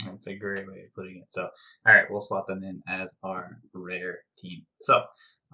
[0.04, 1.30] That's a great way of putting it.
[1.30, 1.48] So,
[1.86, 4.62] all right, we'll slot them in as our rare team.
[4.80, 5.04] So,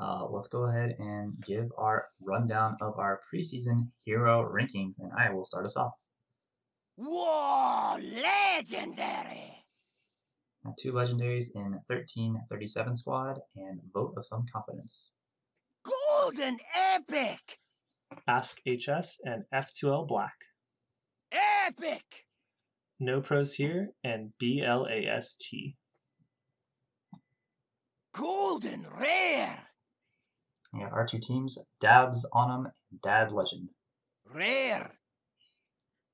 [0.00, 5.30] uh, let's go ahead and give our rundown of our preseason hero rankings, and I
[5.32, 5.92] will start us off.
[6.96, 9.64] Whoa, legendary!
[10.78, 15.16] Two legendaries in 1337 squad and vote of some confidence.
[15.84, 17.38] Golden epic!
[18.26, 20.34] Ask HS and F2L Black.
[21.32, 22.04] Epic!
[22.98, 25.54] No pros here and BLAST.
[28.14, 29.65] Golden rare!
[30.72, 33.70] We got our two teams, Dabs on 'em and Dad Legend.
[34.24, 34.98] Rare!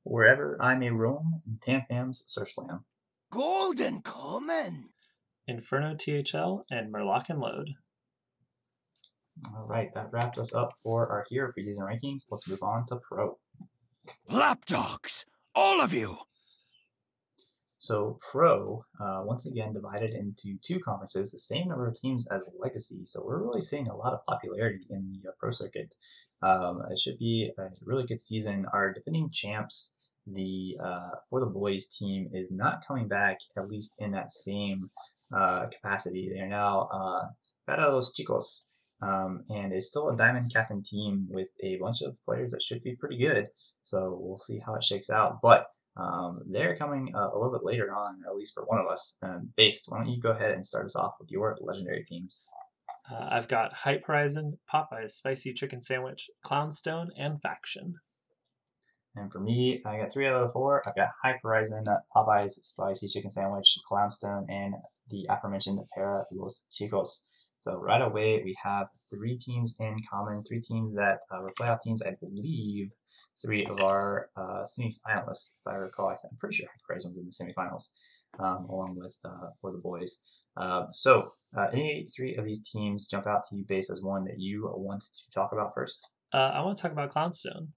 [0.05, 2.85] Wherever I may roam, in Tampam's Surf Slam.
[3.31, 4.93] Golden common!
[5.47, 7.75] Inferno THL and Murloc and Load.
[9.57, 12.31] All right, that wraps us up for our hero preseason rankings.
[12.31, 13.39] Let's move on to pro.
[14.29, 15.25] Lapdogs!
[15.55, 16.19] All of you!
[17.83, 22.49] So Pro, uh, once again, divided into two conferences, the same number of teams as
[22.57, 23.01] Legacy.
[23.05, 25.93] So we're really seeing a lot of popularity in the uh, Pro circuit.
[26.43, 28.66] Um, it should be a really good season.
[28.72, 29.97] Our defending champs,
[30.28, 34.89] the uh, for the boys team, is not coming back at least in that same
[35.35, 36.28] uh, capacity.
[36.33, 37.26] They are now uh,
[37.66, 38.68] para los chicos,
[39.03, 42.85] um, and it's still a diamond captain team with a bunch of players that should
[42.85, 43.49] be pretty good.
[43.83, 45.66] So we'll see how it shakes out, but.
[45.97, 49.16] Um, they're coming uh, a little bit later on, at least for one of us.
[49.22, 52.51] Um, Based, why don't you go ahead and start us off with your legendary teams?
[53.11, 57.95] Uh, I've got Hype Horizon, Popeye's Spicy Chicken Sandwich, Clownstone, and Faction.
[59.14, 60.82] And for me, I got three out of the four.
[60.88, 61.84] I've got Hype Horizon,
[62.16, 64.74] Popeye's Spicy Chicken Sandwich, Clownstone, and
[65.09, 67.26] the aforementioned Para Los Chicos.
[67.61, 71.80] So right away, we have three teams in common, three teams that uh, were playoff
[71.80, 72.93] teams, I believe,
[73.41, 76.11] three of our uh, semifinalists, if I recall.
[76.11, 77.95] I'm pretty sure Horizon was in the semifinals,
[78.39, 80.22] um, along with uh, for the boys.
[80.57, 84.24] Uh, so, uh, any three of these teams jump out to you based as one
[84.24, 86.07] that you want to talk about first?
[86.33, 87.68] Uh, I want to talk about Clownstone.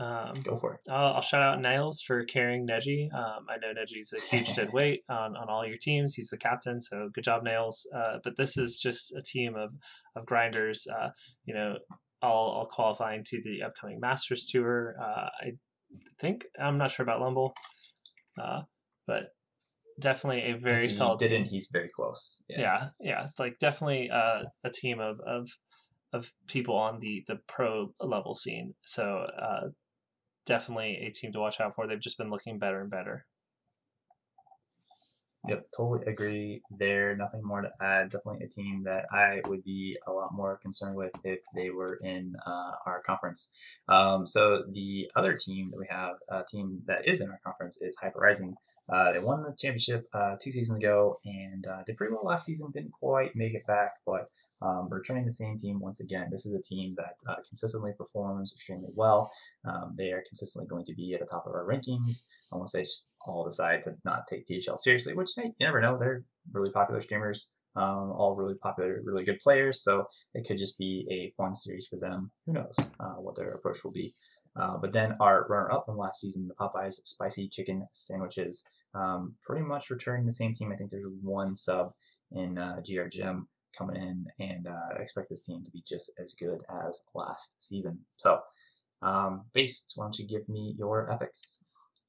[0.00, 0.80] Um, Go for it.
[0.88, 3.12] I'll, I'll shout out Niles for carrying Neji.
[3.14, 6.14] Um, I know Neji's a huge dead weight on, on all your teams.
[6.14, 7.86] He's the captain, so good job, Nails.
[7.94, 9.74] Uh, but this is just a team of,
[10.16, 10.86] of grinders.
[10.86, 11.10] Uh,
[11.44, 11.76] you know,
[12.22, 14.96] all, all qualifying to the upcoming Masters Tour.
[15.00, 15.52] Uh, I
[16.20, 17.54] think I'm not sure about Lumble,
[18.40, 18.62] uh,
[19.06, 19.34] but
[19.98, 21.18] definitely a very he solid.
[21.18, 21.52] Didn't team.
[21.52, 22.44] he's very close?
[22.48, 25.48] Yeah, yeah, it's like definitely uh, a team of, of
[26.12, 28.74] of people on the the pro level scene.
[28.84, 29.68] So uh,
[30.46, 31.86] definitely a team to watch out for.
[31.86, 33.26] They've just been looking better and better.
[35.48, 37.16] Yep, totally agree there.
[37.16, 38.10] Nothing more to add.
[38.10, 41.96] Definitely a team that I would be a lot more concerned with if they were
[42.02, 43.56] in uh, our conference.
[43.88, 47.80] Um, so the other team that we have, a team that is in our conference,
[47.80, 48.54] is Hype Horizon.
[48.92, 52.44] Uh, they won the championship uh, two seasons ago and uh, did pretty well last
[52.44, 52.70] season.
[52.70, 54.28] Didn't quite make it back, but
[54.62, 56.28] um, returning the same team once again.
[56.30, 59.30] This is a team that uh, consistently performs extremely well.
[59.64, 62.82] Um, they are consistently going to be at the top of our rankings unless they
[62.82, 65.98] just all decide to not take THL seriously, which hey, you never know.
[65.98, 69.82] They're really popular streamers, um, all really popular, really good players.
[69.82, 72.30] So it could just be a fun series for them.
[72.46, 74.14] Who knows uh, what their approach will be.
[74.56, 79.62] Uh, but then our runner-up from last season, the Popeyes spicy chicken sandwiches, um, pretty
[79.64, 80.72] much returning the same team.
[80.72, 81.92] I think there's one sub
[82.32, 83.46] in uh, GR Gym
[83.76, 87.62] coming in, and uh, I expect this team to be just as good as last
[87.62, 87.98] season.
[88.16, 88.40] So,
[89.02, 91.62] um, based, why don't you give me your epics?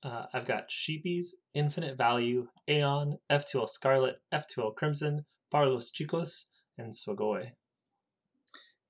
[0.04, 6.48] Uh, I've got Sheepies, Infinite Value, Aeon, F2L Scarlet, F2L Crimson, Para Los Chicos,
[6.78, 7.52] and Swagoy.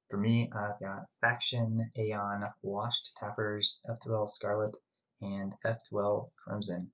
[0.09, 4.77] For me, I've got Faction, Aeon, Washed Tappers, F2L Scarlet,
[5.21, 6.91] and F2L Crimson.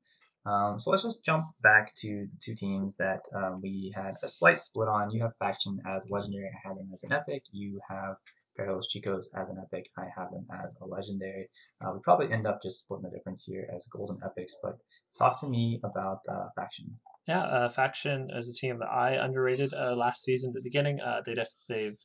[0.48, 4.28] Um, so let's just jump back to the two teams that um, we had a
[4.28, 5.12] slight split on.
[5.12, 7.44] You have Faction as legendary, I had them as an epic.
[7.52, 8.16] You have
[8.56, 11.50] Para Los Chicos as an epic, I have them as a legendary.
[11.84, 14.78] Uh, we probably end up just splitting the difference here as golden epics, but
[15.18, 16.98] talk to me about uh, Faction.
[17.28, 21.02] Yeah, uh, Faction is a team that I underrated uh, last season at the beginning.
[21.02, 22.00] Uh, they def- they've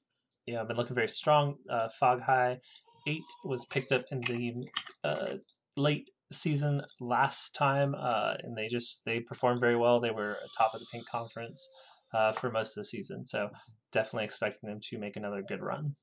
[0.46, 1.56] you know, been looking very strong.
[1.70, 2.58] Uh, Fog High
[3.06, 4.68] 8 was picked up in the
[5.04, 5.36] uh,
[5.76, 10.00] late season last time, uh, and they just they performed very well.
[10.00, 11.68] They were top of the pink conference
[12.14, 13.48] uh, for most of the season, so
[13.92, 15.94] definitely expecting them to make another good run.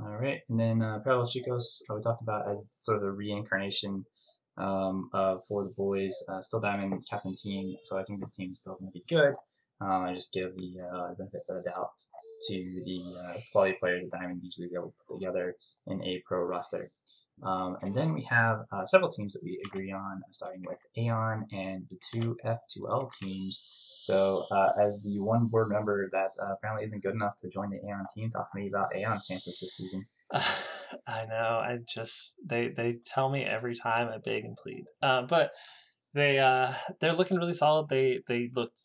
[0.00, 3.02] All right, and then uh, Para Los Chicos, uh, we talked about as sort of
[3.02, 4.04] the reincarnation
[4.56, 6.16] um, uh, for the boys.
[6.28, 9.04] Uh, still Diamond captain team, so I think this team is still going to be
[9.08, 9.34] good.
[9.80, 11.90] Um, I just give the uh, benefit of the doubt
[12.48, 15.54] to the uh, quality players that Diamond usually is able to put together
[15.86, 16.90] in a pro roster.
[17.42, 21.46] Um, and then we have uh, several teams that we agree on, starting with Aeon
[21.52, 23.70] and the two F2L teams.
[23.96, 27.70] So, uh, as the one board member that uh, apparently isn't good enough to join
[27.70, 30.06] the Aeon team, talk to me about Aeon's chances this season.
[31.06, 31.60] I know.
[31.62, 34.84] I just they they tell me every time I beg and plead.
[35.02, 35.52] Uh, but
[36.14, 37.88] they uh, they're looking really solid.
[37.88, 38.80] They they looked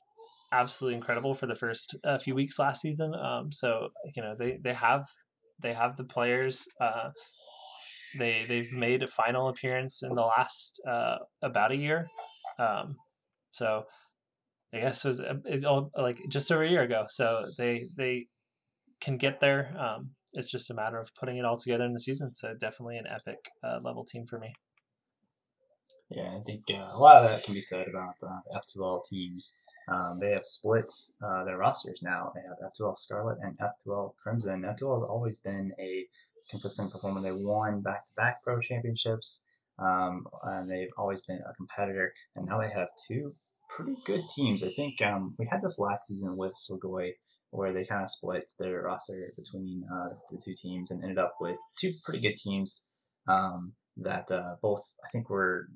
[0.52, 3.14] absolutely incredible for the first uh, few weeks last season.
[3.16, 5.08] Um, so you know they they have
[5.60, 6.68] they have the players.
[6.80, 7.10] Uh,
[8.18, 12.08] they they've made a final appearance in the last uh, about a year.
[12.58, 12.96] Um,
[13.52, 13.84] so
[14.74, 17.06] I guess it was it, all, like just over a year ago.
[17.10, 18.28] So they they
[19.02, 19.76] can get there.
[19.80, 22.36] Um, it's just a matter of putting it all together in the season.
[22.36, 24.54] So definitely an epic uh, level team for me.
[26.10, 29.60] Yeah, I think uh, a lot of that can be said about uh, F2L teams.
[29.92, 30.92] Um, they have split
[31.24, 32.32] uh, their rosters now.
[32.36, 34.62] They have F2L Scarlet and F2L Crimson.
[34.62, 36.06] F2L has always been a
[36.50, 37.22] consistent performer.
[37.22, 39.48] They won back-to-back pro championships.
[39.80, 42.14] um, and they've always been a competitor.
[42.36, 43.34] And now they have two
[43.70, 44.64] pretty good teams.
[44.64, 47.12] I think um, we had this last season with Sogoi
[47.52, 51.36] where they kind of split their roster between uh, the two teams and ended up
[51.40, 52.88] with two pretty good teams
[53.28, 55.68] um, that uh, both I think were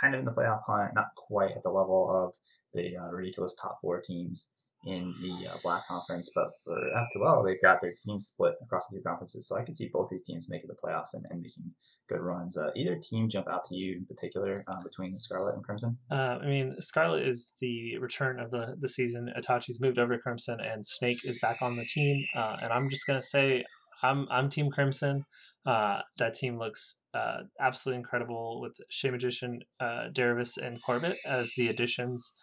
[0.00, 2.34] kind of in the playoff hunt, not quite at the level of
[2.74, 4.54] the uh, ridiculous top four teams
[4.84, 8.98] in the uh, Black Conference, but for F2L, they've got their teams split across the
[8.98, 9.46] two conferences.
[9.46, 11.72] So I can see both these teams making the playoffs and, and making
[12.08, 12.56] good runs.
[12.56, 15.98] Uh, either team jump out to you in particular uh, between Scarlet and Crimson?
[16.10, 19.30] Uh, I mean, Scarlet is the return of the, the season.
[19.38, 22.24] Itachi's moved over to Crimson, and Snake is back on the team.
[22.36, 23.64] Uh, and I'm just gonna say,
[24.02, 25.24] I'm I'm Team Crimson.
[25.66, 27.02] Uh, that team looks
[27.60, 29.60] absolutely incredible with Shea Magician,
[30.14, 32.34] Darius, and Corbett as the additions.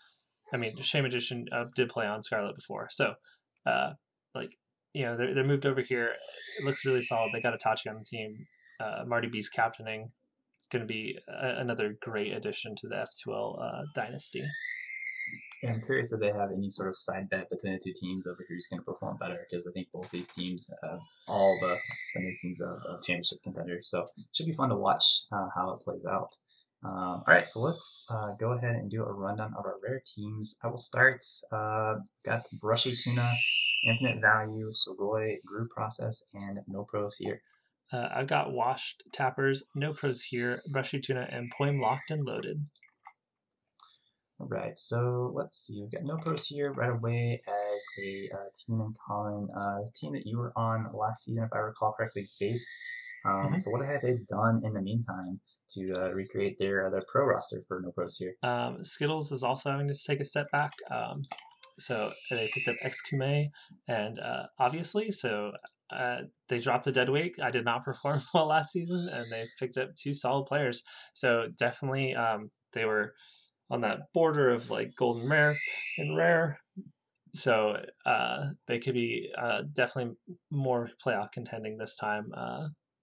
[0.54, 3.14] I mean, Shea Magician uh, did play on Scarlet before, so
[3.66, 3.92] uh,
[4.34, 4.52] like
[4.94, 6.14] you know they're they're moved over here.
[6.60, 7.32] It looks really solid.
[7.34, 8.46] They got Itachi on the team.
[8.80, 10.12] Uh, Marty B's captaining.
[10.56, 14.44] It's going to be a, another great addition to the F2L uh, dynasty.
[15.64, 18.28] Yeah, I'm curious if they have any sort of side bet between the two teams
[18.28, 21.78] over who's going to perform better because I think both these teams have all the,
[22.14, 23.90] the makings of, of championship contenders.
[23.90, 26.36] So it should be fun to watch uh, how it plays out.
[26.84, 30.02] Um, all right, so let's uh, go ahead and do a rundown of our rare
[30.06, 30.60] teams.
[30.64, 31.24] I will start.
[31.52, 33.32] Uh, got Brushy Tuna,
[33.88, 37.42] Infinite Value, Sogoi, Brew Process, and No Pros here.
[37.92, 42.62] Uh, I've got washed tappers, no pros here, brushy tuna, and Point Locked and Loaded.
[44.40, 45.82] All right, so let's see.
[45.82, 49.48] We've got No Pros here right away as a uh, team in common.
[49.56, 52.70] Uh, this team that you were on last season, if I recall correctly, based.
[53.26, 53.62] Um, Mhm.
[53.64, 55.40] So what have they done in the meantime
[55.70, 58.36] to uh, recreate their uh, their pro roster for No Pros here?
[58.44, 60.72] Um, Skittles is also having to take a step back.
[60.92, 61.22] Um,
[61.80, 63.50] so they picked up XQMA
[63.88, 65.52] and uh, obviously, so
[65.92, 67.36] uh, they dropped the dead weight.
[67.42, 70.84] I did not perform well last season, and they picked up two solid players.
[71.14, 73.14] So definitely, um, they were
[73.70, 75.56] on that border of like golden rare
[75.98, 76.60] and rare.
[77.34, 80.16] So uh, they could be uh, definitely
[80.50, 82.32] more playoff contending this time.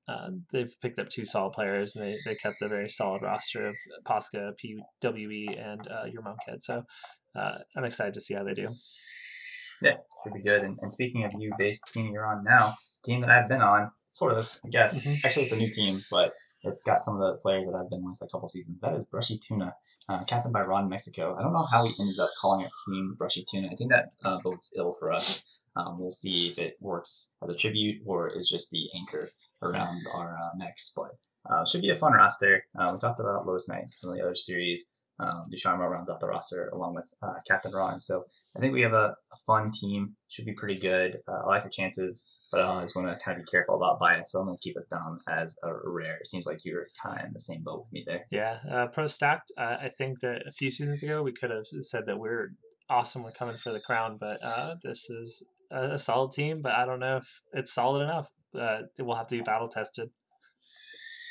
[0.06, 3.68] Uh, they've picked up two solid players, and they, they kept a very solid roster
[3.68, 4.52] of Posca,
[5.02, 6.62] PWE, and uh, your mom kid.
[6.62, 6.82] So
[7.34, 8.68] uh, I'm excited to see how they do.
[9.82, 10.62] Yeah, should be good.
[10.62, 12.74] And, and speaking of you, based team you're on now,
[13.04, 15.06] team that I've been on, sort of, I guess.
[15.06, 15.24] Mhm.
[15.24, 16.32] Actually, it's a new team, but
[16.62, 18.80] it's got some of the players that I've been with a couple seasons.
[18.80, 19.74] That is Brushy Tuna,
[20.08, 21.36] uh, captained by Ron Mexico.
[21.38, 23.68] I don't know how we ended up calling it Team Brushy Tuna.
[23.70, 25.42] I think that uh, bodes ill for us.
[25.76, 29.28] Um, we'll see if it works as a tribute or is just the anchor
[29.64, 30.92] around our uh, necks.
[30.94, 31.12] But
[31.50, 32.64] uh, should be a fun roster.
[32.78, 34.92] Uh, we talked about Lotus Knight from the other series.
[35.20, 38.00] Um, Ducharme rounds out the roster along with uh, Captain Ron.
[38.00, 38.24] So
[38.56, 40.16] I think we have a, a fun team.
[40.28, 41.18] Should be pretty good.
[41.28, 44.00] Uh, I like our chances, but I always want to kind of be careful about
[44.00, 44.32] bias.
[44.32, 46.16] So I'm going to keep us down as a rare.
[46.16, 48.24] It seems like you're kind of in the same boat with me there.
[48.30, 49.52] Yeah, uh, pro stacked.
[49.56, 52.48] Uh, I think that a few seasons ago we could have said that we're
[52.90, 53.22] awesome.
[53.22, 54.40] We're coming for the crown, but
[54.82, 56.60] this is a, a solid team.
[56.62, 58.28] But I don't know if it's solid enough.
[58.58, 60.10] Uh, it will have to be battle tested.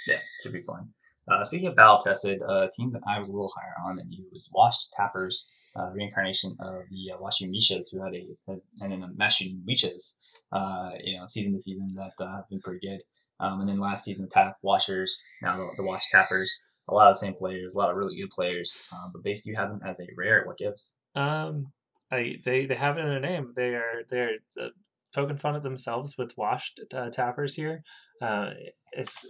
[0.07, 0.89] Yeah, should be fun.
[1.31, 3.95] Uh, speaking of battle tested, uh, a team that I was a little higher on
[3.95, 8.51] than you was Washed Tappers, uh, reincarnation of the uh, Washu Mishas, who had a,
[8.51, 10.17] a and then the Mashu Mishas,
[10.51, 13.01] uh, you know, season to season that uh, have been pretty good.
[13.39, 17.07] Um, and then last season, the Tap Washers, now the, the Wash Tappers, a lot
[17.07, 18.85] of the same players, a lot of really good players.
[18.91, 20.43] Um, but based, you have them as a rare.
[20.45, 20.97] What gives?
[21.15, 21.71] Um,
[22.13, 23.53] I, they they have it in their name.
[23.55, 24.67] They are they're uh,
[25.13, 27.83] poking fun at themselves with washed uh, tappers here.
[28.21, 28.51] Uh,
[28.91, 29.25] it's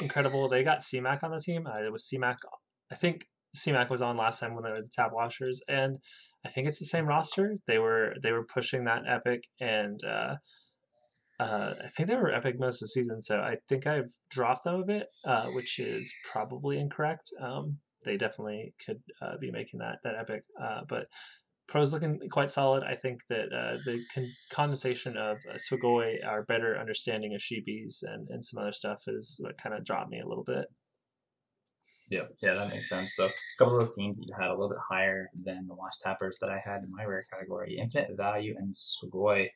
[0.00, 0.48] incredible.
[0.48, 1.66] They got CMAC on the team.
[1.66, 2.36] Uh, it was CMAC.
[2.90, 3.26] I think
[3.56, 5.98] CMAC was on last time when they were the tap washers, and
[6.44, 7.56] I think it's the same roster.
[7.66, 10.36] They were they were pushing that epic, and uh,
[11.40, 13.20] uh, I think they were epic most of the season.
[13.20, 15.06] So I think I've dropped them a bit,
[15.52, 17.30] which is probably incorrect.
[17.40, 19.02] Um, they definitely could
[19.40, 20.42] be making that that epic,
[20.88, 21.06] but
[21.70, 22.82] pros looking quite solid.
[22.82, 28.02] I think that uh, the con- condensation of uh, Sugoi, our better understanding of Sheepies
[28.02, 30.66] and, and some other stuff is what kind of dropped me a little bit.
[32.10, 33.14] Yeah, yeah, that makes sense.
[33.14, 35.76] So a couple of those teams that you had a little bit higher than the
[35.76, 39.48] Wash Tappers that I had in my rare category, Infinite Value and Sugoi.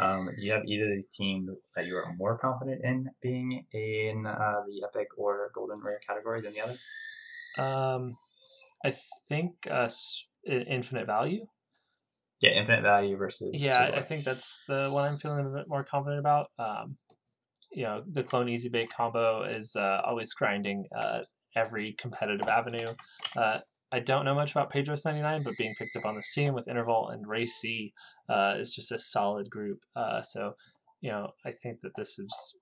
[0.00, 3.64] Um, do you have either of these teams that you are more confident in being
[3.72, 6.78] in uh, the Epic or Golden Rare category than the other?
[7.58, 8.16] Um,
[8.84, 8.92] I
[9.28, 9.88] think uh,
[10.44, 11.46] Infinite Value.
[12.40, 15.84] Yeah, Infinite Value versus Yeah, I think that's the one I'm feeling a bit more
[15.84, 16.46] confident about.
[16.58, 16.96] Um,
[17.72, 21.20] you know, the clone easy bake combo is uh, always grinding uh,
[21.54, 22.92] every competitive avenue.
[23.36, 23.58] Uh,
[23.92, 26.68] I don't know much about Pedros 99, but being picked up on this team with
[26.68, 27.92] Interval and Ray C
[28.28, 29.78] uh, is just a solid group.
[29.96, 30.54] Uh, so,
[31.00, 32.58] you know, I think that this is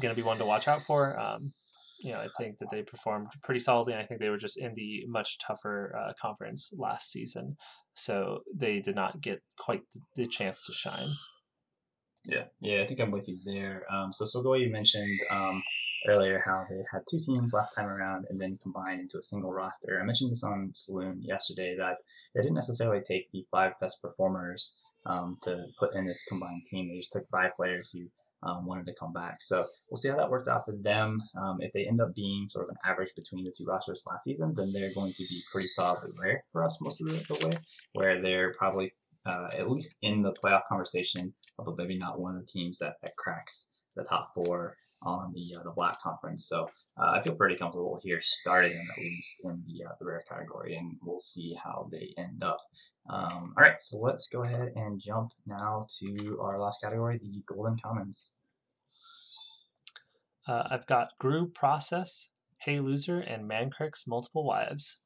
[0.00, 1.18] going to be one to watch out for.
[1.18, 1.52] Um,
[2.00, 3.92] you know, I think that they performed pretty solidly.
[3.92, 7.56] And I think they were just in the much tougher uh, conference last season,
[7.94, 9.82] so they did not get quite
[10.16, 11.08] the, chance to shine.
[12.24, 13.84] Yeah, yeah, I think I'm with you there.
[13.90, 15.62] Um, so Sogol, you mentioned um,
[16.06, 19.52] earlier how they had two teams last time around and then combined into a single
[19.52, 20.00] roster.
[20.00, 21.98] I mentioned this on Saloon yesterday that
[22.34, 26.88] they didn't necessarily take the five best performers um, to put in this combined team.
[26.88, 28.06] They just took five players who
[28.42, 29.36] um, wanted to come back.
[29.40, 31.22] So we'll see how that works out for them.
[31.40, 34.24] Um, if they end up being sort of an average between the two rosters last
[34.24, 37.46] season, then they're going to be pretty solidly rare for us most of the, the
[37.46, 37.52] way,
[37.94, 38.92] where they're probably
[39.24, 42.96] uh, at least in the playoff conversation, although maybe not one of the teams that,
[43.02, 46.48] that cracks the top four on the uh, the Black Conference.
[46.48, 46.68] So
[47.00, 50.24] uh, I feel pretty comfortable here starting them at least in the uh, the rare
[50.28, 52.58] category, and we'll see how they end up.
[53.08, 57.42] Um, all right, so let's go ahead and jump now to our last category, the
[57.46, 58.36] Golden Commons.
[60.46, 62.28] Uh, I've got Gru Process,
[62.60, 65.02] Hey Loser, and Mancrick's Multiple Wives.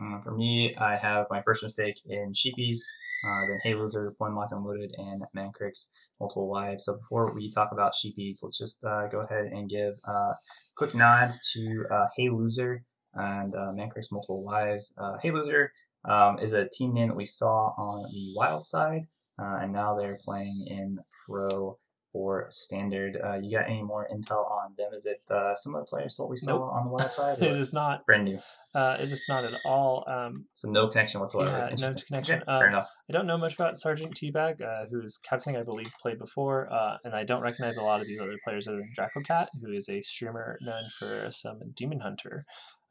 [0.00, 2.78] Uh, for me, I have my first mistake in Sheepies,
[3.26, 6.84] uh, then Hey Loser, Point Locked Unloaded, and Mancrick's Multiple Wives.
[6.84, 10.32] So before we talk about Sheepies, let's just uh, go ahead and give a
[10.76, 14.94] quick nod to uh, Hey Loser and uh, Mancrick's Multiple Wives.
[14.98, 15.72] Uh, hey Loser
[16.04, 19.02] um, is a team name that we saw on the Wild side,
[19.40, 21.78] uh, and now they're playing in Pro
[22.12, 23.16] or Standard.
[23.22, 24.92] Uh, you got any more intel on them?
[24.94, 26.70] Is it uh, similar players to what we saw Nope.
[26.72, 27.38] on the Wild side?
[27.42, 28.04] it is not.
[28.06, 28.38] brand new.
[28.74, 30.04] Uh, it is not at all.
[30.08, 31.50] Um, So no connection whatsoever.
[31.50, 32.36] Yeah, no connection.
[32.36, 32.88] Okay, fair Um, enough.
[33.08, 36.96] I don't know much about Sergeant Teabag, uh, who's captain, I believe, played before, uh,
[37.04, 39.72] and I don't recognize a lot of these other players other than Draco Cat, who
[39.72, 42.42] is a streamer known for some Demon Hunter.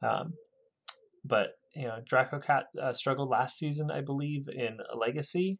[0.02, 0.34] Um,
[1.26, 5.60] but you know, Draco Cat uh, struggled last season, I believe, in Legacy.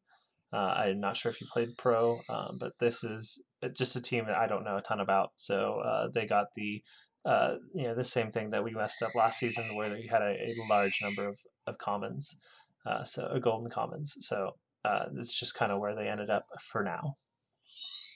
[0.52, 3.42] Uh, I'm not sure if he played pro, um, but this is
[3.78, 5.32] just a team that I don't know a ton about.
[5.36, 6.82] So uh, they got the
[7.26, 10.22] uh, you know the same thing that we messed up last season, where they had
[10.22, 11.38] a, a large number of,
[11.68, 12.38] of commons,
[12.86, 14.16] uh, so uh, golden commons.
[14.22, 14.52] So
[14.86, 17.18] uh, it's just kind of where they ended up for now.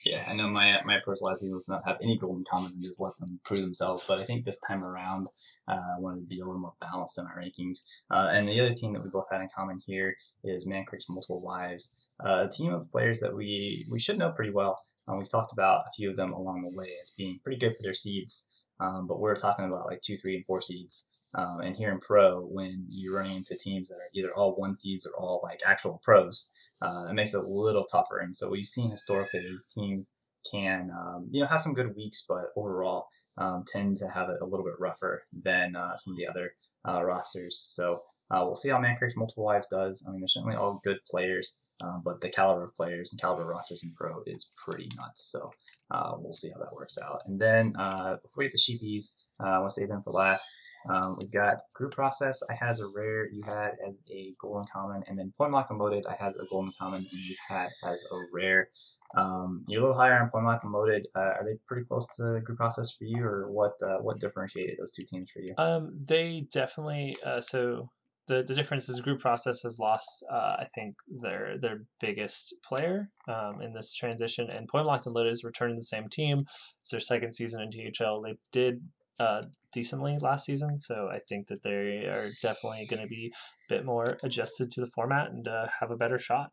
[0.04, 2.84] Yeah, I know my my approach last season was not have any golden commons and
[2.84, 4.04] just let them prove themselves.
[4.06, 5.28] But I think this time around,
[5.66, 7.80] uh, I wanted to be a little more balanced in my rankings.
[8.10, 10.14] Uh, and the other team that we both had in common here
[10.44, 14.52] is Mancrick's Multiple Wives, uh, a team of players that we we should know pretty
[14.52, 14.76] well.
[15.06, 17.76] Um, we've talked about a few of them along the way as being pretty good
[17.76, 18.50] for their seeds,
[18.80, 21.10] um, but we're talking about like two, three, and four seeds.
[21.36, 24.76] Um, and here in pro, when you're running into teams that are either all one
[24.76, 28.18] seeds or all like actual pros, uh, it makes it a little tougher.
[28.18, 30.14] And so what you've seen historically is teams
[30.50, 33.08] can um, you know have some good weeks, but overall
[33.38, 36.52] um, tend to have it a little bit rougher than uh, some of the other
[36.88, 37.58] uh, rosters.
[37.58, 38.00] So
[38.30, 40.04] uh, we'll see how Mancrick's Multiple Wives does.
[40.06, 43.44] I mean, they're certainly all good players, um, but the caliber of players and caliber
[43.44, 45.30] rosters in pro is pretty nuts.
[45.32, 45.50] So
[45.90, 47.22] uh, we'll see how that works out.
[47.26, 50.12] And then uh, before we get the Sheepies, uh, I want to save them for
[50.12, 50.48] last.
[50.88, 52.42] Um, we've got group process.
[52.50, 53.28] I has a rare.
[53.30, 56.04] You had as a golden common, and then point lock and loaded.
[56.06, 58.68] I has a golden common, and you had as a rare.
[59.16, 61.06] Um, you're a little higher on point lock and loaded.
[61.14, 63.74] Uh, are they pretty close to group process for you, or what?
[63.82, 65.54] Uh, what differentiated those two teams for you?
[65.56, 67.16] Um, they definitely.
[67.24, 67.88] Uh, so
[68.26, 70.24] the the difference is group process has lost.
[70.30, 75.14] Uh, I think their their biggest player um, in this transition, and Point Locked and
[75.14, 76.38] Loaded is returning the same team.
[76.80, 78.22] It's their second season in THL.
[78.22, 78.82] They did
[79.20, 83.32] uh, decently last season, so I think that they are definitely going to be
[83.68, 86.50] a bit more adjusted to the format and uh, have a better shot.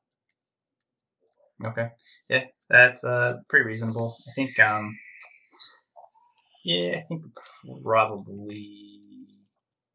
[1.64, 1.90] Okay.
[2.28, 4.18] Yeah, that's uh pretty reasonable.
[4.28, 4.98] I think um
[6.64, 7.24] yeah, I think
[7.84, 8.91] probably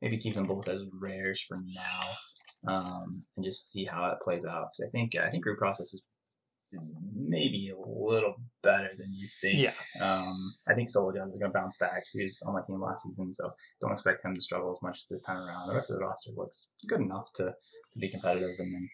[0.03, 2.73] maybe keep them both as rares for now.
[2.75, 4.69] Um and just see how it plays out.
[4.69, 6.05] 'Cause I think I think group process is
[7.15, 9.57] maybe a little better than you think.
[9.57, 9.73] Yeah.
[10.01, 12.03] Um I think Solo Jones is gonna bounce back.
[12.13, 15.07] He was on my team last season, so don't expect him to struggle as much
[15.09, 15.69] this time around.
[15.69, 18.89] The rest of the roster looks good enough to, to be competitive and then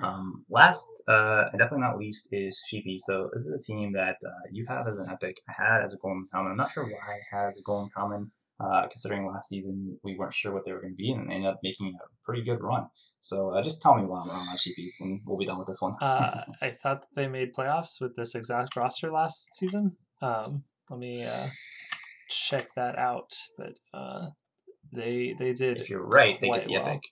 [0.00, 2.96] um, last, uh, and definitely not least, is Sheepy.
[2.98, 5.36] So this is a team that uh, you have as an epic.
[5.48, 6.52] I had as a golden common.
[6.52, 8.30] I'm not sure why it has a golden common,
[8.60, 11.34] uh, considering last season we weren't sure what they were going to be, and they
[11.34, 12.86] ended up making a pretty good run.
[13.20, 15.68] So uh, just tell me why I'm wrong on Sheepies, and we'll be done with
[15.68, 15.94] this one.
[16.00, 19.96] Uh, I thought that they made playoffs with this exact roster last season.
[20.20, 21.46] Um, let me uh,
[22.28, 24.28] check that out, but uh,
[24.92, 25.80] they they did.
[25.80, 26.88] if you're right, they get the well.
[26.88, 27.02] epic.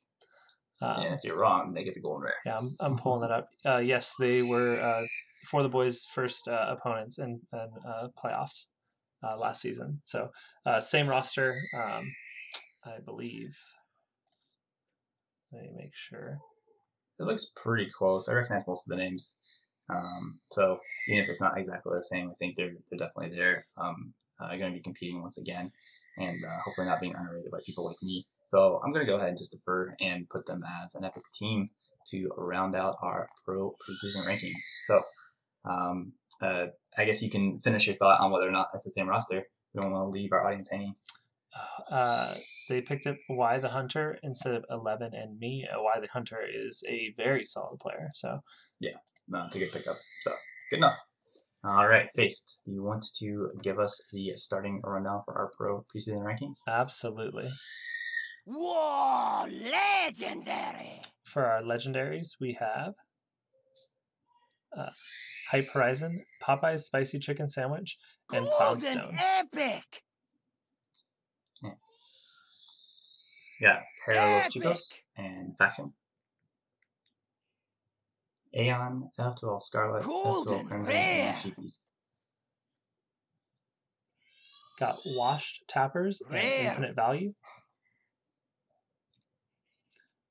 [0.83, 2.35] Um, and if you're wrong, they get the golden rare.
[2.45, 3.49] Yeah, I'm, I'm pulling that up.
[3.65, 5.03] Uh, yes, they were uh,
[5.49, 8.67] for the boys' first uh, opponents in, in uh, playoffs
[9.27, 10.01] uh, last season.
[10.05, 10.31] So
[10.65, 12.05] uh, same roster, um,
[12.85, 13.59] I believe.
[15.53, 16.39] Let me make sure.
[17.19, 18.29] It looks pretty close.
[18.29, 19.41] I recognize most of the names.
[19.89, 23.65] Um, so even if it's not exactly the same, I think they're they're definitely there.
[23.77, 25.73] Um, uh, going to be competing once again.
[26.19, 28.27] and uh, hopefully not being underrated by people like me.
[28.45, 31.25] So I'm going to go ahead and just defer and put them as an epic
[31.33, 31.71] team
[32.09, 34.65] to round out our pro preseason rankings.
[34.85, 35.01] So
[35.67, 38.91] um, uh, I guess you can finish your thought on whether or not it's the
[38.91, 39.43] same roster.
[39.75, 40.95] We don't want to leave our audience hanging.
[41.91, 42.35] Uh,
[42.69, 45.67] they picked up Why the Hunter instead of Eleven and me.
[45.75, 48.11] Why the Hunter is a very solid player.
[48.15, 48.41] So
[48.81, 48.97] yeah,
[49.29, 49.97] No, it's a good pickup.
[50.23, 50.33] So
[50.69, 50.99] good enough.
[51.65, 52.63] All right, Paste.
[52.67, 56.59] Do you want to give us the starting rundown for our pro preseason rankings?
[56.69, 57.49] absolutely.
[58.45, 61.01] Whoa, legendary!
[61.25, 62.95] For our legendaries, we have
[64.77, 64.91] uh,
[65.51, 67.99] Hype Horizon, Popeye's Spicy Chicken Sandwich,
[68.33, 69.19] and Golden Cloudstone.
[69.39, 69.85] epic!
[71.63, 71.69] Hmm.
[73.61, 75.93] Yeah, Para Los Chicos and Faction.
[78.59, 80.07] Aeon, F12 Scarlet, F12
[80.45, 81.29] Golden Crimson, Rare.
[81.29, 81.91] and Sheepies.
[84.81, 87.35] Got Washed Tappers and Infinite Value.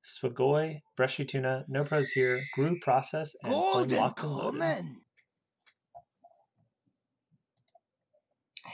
[0.03, 4.59] Swagoi, Brushy Tuna, No Pros Here, Grew Process, and Flame Golden Locked and Loaded.
[4.61, 5.01] coming!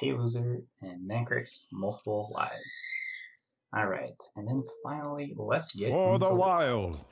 [0.02, 2.98] Hey Loser, and Mancrix, Multiple Lives.
[3.78, 7.04] Alright, and then finally, let's get For into the wilds.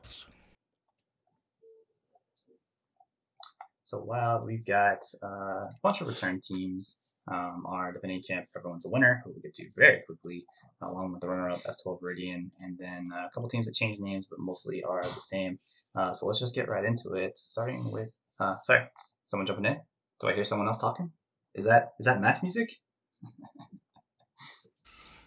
[3.86, 7.04] So Wild, we've got uh, a bunch of return teams.
[7.32, 10.44] Um, our defending champ, everyone's a winner, who we'll get to very quickly,
[10.82, 14.26] along with the runner-up F12 Viridian, and then uh, a couple teams that change names,
[14.28, 15.60] but mostly are the same.
[15.96, 18.20] Uh, so let's just get right into it, starting with.
[18.40, 18.88] Uh, sorry,
[19.26, 19.78] someone jumping in.
[20.20, 21.12] Do I hear someone else talking?
[21.56, 22.76] Is that is that Matt's music?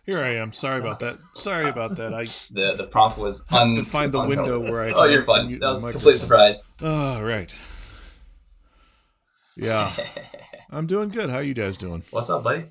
[0.05, 0.53] Here I am.
[0.53, 1.17] Sorry about that.
[1.35, 2.13] Sorry about that.
[2.13, 4.73] I The the prompt was un- to find the window unhelpful.
[4.73, 5.47] where I Oh, you're fine.
[5.47, 6.69] mute That was a complete surprise.
[6.81, 7.53] oh right.
[9.57, 9.93] Yeah,
[10.71, 11.29] I'm doing good.
[11.29, 12.03] How are you guys doing?
[12.11, 12.65] What's up, buddy?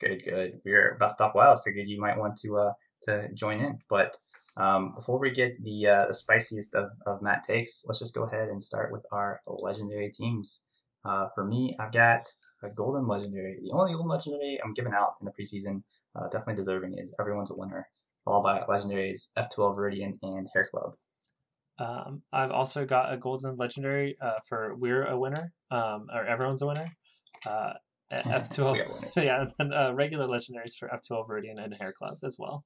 [0.00, 0.60] Good, good.
[0.64, 1.60] We're about to talk wild.
[1.64, 2.72] Figured you might want to uh
[3.02, 4.16] to join in, but
[4.56, 8.24] um, before we get the uh, the spiciest of, of Matt takes, let's just go
[8.24, 10.66] ahead and start with our legendary teams.
[11.08, 12.26] Uh, for me, I've got
[12.62, 13.58] a golden legendary.
[13.62, 15.82] The only golden legendary I'm giving out in the preseason,
[16.14, 17.88] uh, definitely deserving, is everyone's a winner.
[18.24, 20.92] Followed by legendaries F12 Viridian and Hair Club.
[21.78, 26.60] Um, I've also got a golden legendary uh, for we're a winner, um, or everyone's
[26.60, 26.86] a winner.
[27.46, 27.72] Uh,
[28.12, 32.36] F12, yeah, and then uh, regular legendaries for F twelve Viridian and Hair Club as
[32.38, 32.64] well.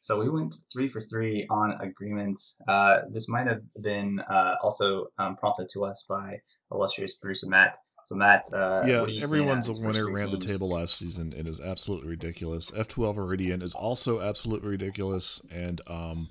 [0.00, 2.60] So we went three for three on agreements.
[2.68, 6.40] Uh, this might have been uh, also um, prompted to us by
[6.72, 7.78] illustrious Bruce and Matt.
[8.04, 10.16] So Matt, uh, yeah, what are you everyone's a of these first winner.
[10.16, 11.32] Ran the table last season.
[11.32, 12.70] And it is absolutely ridiculous.
[12.70, 15.40] F12 Viridian is also absolutely ridiculous.
[15.50, 16.28] And um,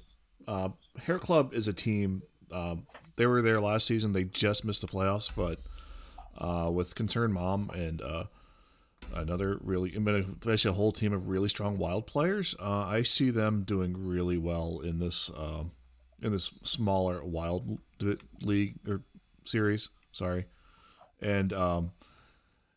[0.47, 0.69] uh,
[1.05, 2.21] Hair Club is a team.
[2.51, 4.13] Um, they were there last season.
[4.13, 5.59] They just missed the playoffs, but
[6.37, 8.25] uh, with Concerned Mom and uh,
[9.13, 13.63] another really, basically a whole team of really strong wild players, uh, I see them
[13.63, 15.71] doing really well in this um,
[16.21, 17.79] in this smaller wild
[18.41, 19.01] league or
[19.43, 19.89] series.
[20.13, 20.45] Sorry,
[21.21, 21.91] and um,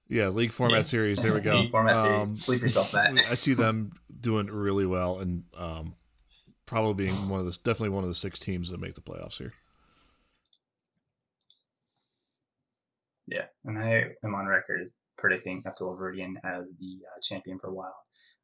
[0.08, 0.82] yeah, league format Yeah.
[0.82, 1.22] series.
[1.22, 1.60] There we go.
[1.60, 2.30] League format series.
[2.30, 3.12] Um, Sleep yourself, Matt.
[3.30, 5.94] I see them doing really well and um,
[6.64, 9.38] probably being one of the definitely one of the six teams that make the playoffs
[9.38, 9.52] here.
[13.26, 17.72] Yeah, and I am on record as predicting F12 Viridian as the uh, champion for
[17.72, 17.92] Wild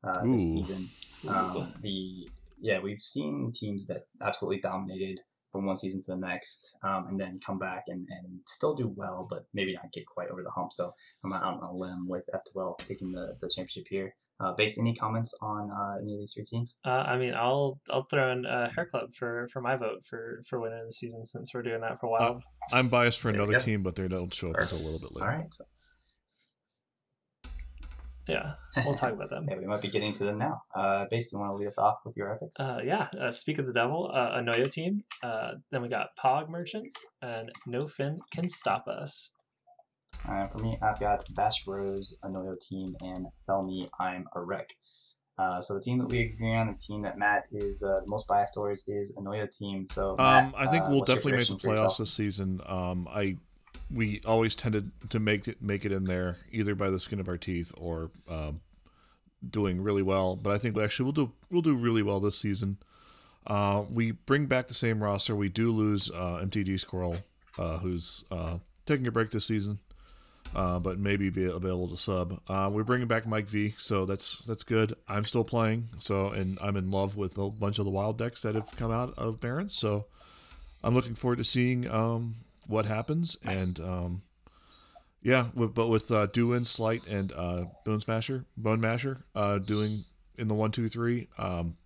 [0.03, 0.89] uh, this season.
[1.29, 2.29] Um, the
[2.59, 5.21] yeah, we've seen teams that absolutely dominated
[5.53, 8.93] from one season to the next, um, and then come back and, and still do
[8.97, 10.73] well, but maybe not get quite over the hump.
[10.73, 10.91] So
[11.25, 14.15] I'm out on a limb with F12 taking the, the championship here.
[14.41, 16.81] Uh, based any comments on uh, any of these three teams?
[16.85, 20.41] Uh, I mean, I'll I'll throw in uh, Hair Club for for my vote for
[20.49, 22.43] for winner of the season since we're doing that for a while.
[22.73, 25.15] I'm biased for There another team, but they don't show up until a little bit
[25.15, 25.29] later.
[25.29, 25.65] right, so,
[28.29, 28.53] yeah,
[28.85, 29.47] we'll talk about them.
[29.51, 30.63] yeah, we might be getting to them now.
[30.75, 32.59] Uh, based, you want to lead us off with your epics?
[32.61, 35.05] Uh, yeah, uh, Speak of the Devil, uh, Anoyo team.
[35.23, 39.33] Uh, then we got Pog Merchants, and No Fin Can Stop Us.
[40.29, 44.69] Uh, for me, I've got Bash Bros, Anoyo team, and Felmy, I'm a wreck.
[45.39, 48.09] Uh, so the team that we agree on, the team that Matt is uh, the
[48.09, 49.87] most biased towards, is Anoyo team.
[49.89, 52.61] So Matt, Um, I think uh, we'll definitely make the playoffs this season.
[52.67, 53.39] Um, I
[53.93, 57.29] we always tended to make it make it in there either by the skin of
[57.29, 58.61] our teeth or um,
[59.49, 60.37] doing really well.
[60.37, 62.79] But I think actually we'll do we'll do really well this season.
[63.47, 65.35] Uh, we bring back the same roster.
[65.35, 67.17] We do lose uh, MTG Squirrel,
[67.59, 69.81] uh, who's uh, taking a break this season,
[70.55, 72.41] uh, but maybe be available to sub.
[72.49, 74.95] Uh, we're bringing back Mike V, so that's that's good.
[75.09, 78.43] I'm still playing, so and I'm in love with a bunch of the wild decks
[78.43, 79.75] that have come out of Barons.
[79.75, 80.07] So
[80.85, 82.37] I'm looking forward to seeing um,
[82.67, 83.37] what happens.
[83.45, 83.79] Nice.
[83.79, 84.23] And um,
[85.23, 90.05] Yeah, with, but with uh, Duin, Slight, and uh, Bone Smasher, Bone Masher, uh, doing
[90.39, 91.29] in the one, two, three.
[91.39, 91.77] Um,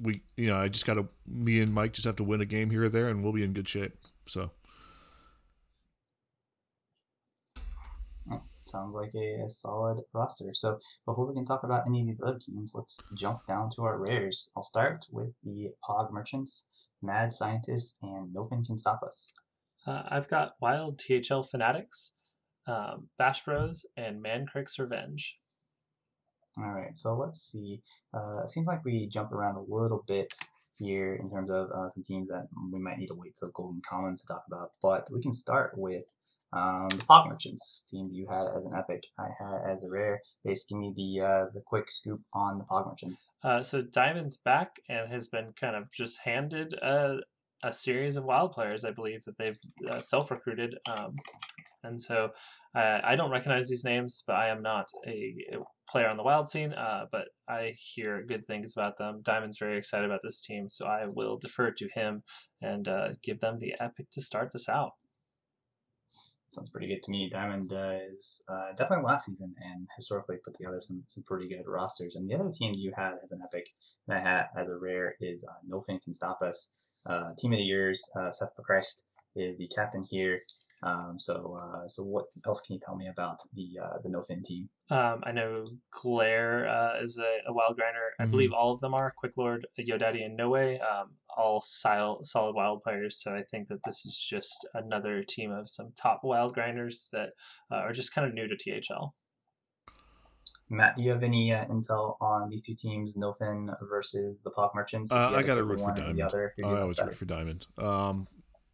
[0.00, 2.46] we, you know, I just got to me and Mike just have to win a
[2.46, 3.92] game here or there, and we'll be in good shape.
[4.26, 4.50] So
[8.66, 10.52] Sounds like a, a solid roster.
[10.54, 13.82] So before we can talk about any of these other teams, let's jump down to
[13.82, 14.52] our rares.
[14.56, 16.72] I'll start with the Pog Merchants,
[17.02, 19.38] Mad Scientist, and Nothing Can Stop Us.
[19.86, 22.12] Uh, I've got Wild THL Fanatics,
[22.66, 25.38] um, Bash Bros, and Mancrick's Revenge.
[26.58, 27.82] All right, so let's see.
[28.14, 30.32] Uh, it seems like we jump around a little bit
[30.78, 33.82] here in terms of uh, some teams that we might need to wait till Golden
[33.88, 36.04] Commons to talk about, but we can start with
[36.54, 39.02] um, the Pog Merchants team you had as an epic.
[39.18, 40.20] I had as a rare.
[40.44, 43.36] Basically, give me the uh, the quick scoop on the Pog Merchants.
[43.42, 47.18] Uh, so Diamond's back and has been kind of just handed a,
[47.64, 49.58] a series of wild players, I believe, that they've
[49.90, 50.76] uh, self recruited.
[50.86, 51.16] Um,
[51.82, 52.30] and so
[52.74, 55.58] uh, I don't recognize these names, but I am not a, a
[55.88, 56.72] player on the wild scene.
[56.72, 59.20] Uh, but I hear good things about them.
[59.24, 62.22] Diamond's very excited about this team, so I will defer to him
[62.60, 64.92] and uh, give them the epic to start this out.
[66.50, 67.28] Sounds pretty good to me.
[67.30, 71.64] Diamond uh, is uh, definitely last season and historically put together some, some pretty good
[71.66, 72.14] rosters.
[72.14, 73.66] And the other team you had as an epic
[74.06, 76.76] that I had as a rare is No Fin Can Stop Us.
[77.06, 80.40] Uh, team of the years, uh, Seth Christ is the captain here.
[80.82, 84.22] Um, so, uh, so what else can you tell me about the uh, the No
[84.22, 84.68] Fin team?
[84.90, 88.00] Um, I know Claire uh, is a, a wild grinder.
[88.20, 90.78] I believe all of them are Quick Lord, Yodaddy, and No Way.
[90.80, 93.22] Um, all solid, solid wild players.
[93.22, 97.30] So I think that this is just another team of some top wild grinders that
[97.72, 99.14] uh, are just kind of new to THL.
[100.70, 104.50] Matt, do you have any uh, intel on these two teams, No Fin versus the
[104.50, 105.12] Pog Merchants?
[105.12, 106.18] uh, I got to root for Diamond.
[106.18, 107.66] The other, who I always root for Diamond.
[107.78, 108.26] Um,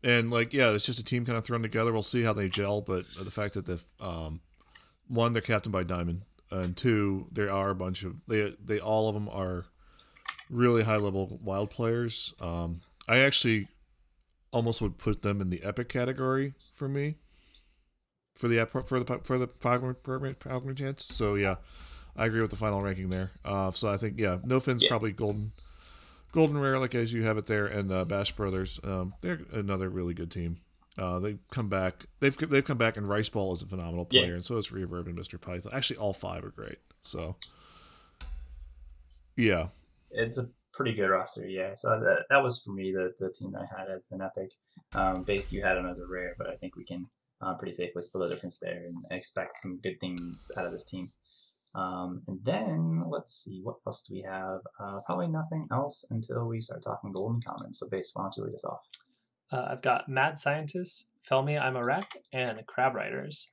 [0.03, 1.93] and like, yeah, it's just a team kind of thrown together.
[1.93, 4.41] We'll see how they gel, but the fact that the um,
[5.09, 9.09] one, they're captained by Diamond, and two, there are a bunch of they they all
[9.09, 9.67] of them are
[10.49, 12.35] really high level wild players.
[12.41, 13.69] Um, I actually
[14.53, 17.17] almost would put them in the epic category for me.
[18.37, 21.57] For the for the for the Falcon chance, so yeah,
[22.17, 23.27] I agree with the final ranking there.
[23.47, 24.89] Uh, so I think yeah, No Fin's Yeah.
[24.89, 25.53] probably golden,
[26.33, 29.91] golden rare like as you have it there, and uh, Bash Brothers, um, they're another
[29.91, 30.59] really good team.
[30.99, 32.07] Uh, they come back.
[32.21, 34.23] They've they've come back, and Rice Ball is a phenomenal Yeah.
[34.23, 35.39] player, and so is Reverb and Mr.
[35.41, 35.73] Python.
[35.75, 36.79] Actually, all five are great.
[37.03, 37.37] So
[39.37, 39.69] yeah,
[40.11, 41.73] it's a pretty good roster, yeah.
[41.75, 44.51] So that, that was for me the, the team that I had as an epic.
[44.93, 47.07] Um, based you had them as a rare, but I think we can
[47.43, 50.85] uh, pretty safely split the difference there and expect some good things out of this
[50.85, 51.11] team.
[51.75, 54.61] Um, and then let's see what else do we have?
[54.79, 57.79] Uh, probably nothing else until we start talking golden commons.
[57.79, 58.89] So base, why don't you lead us off?
[59.53, 63.51] Uh, I've got Mad Scientists, Felmy I'm a Wreck, and Crab Riders.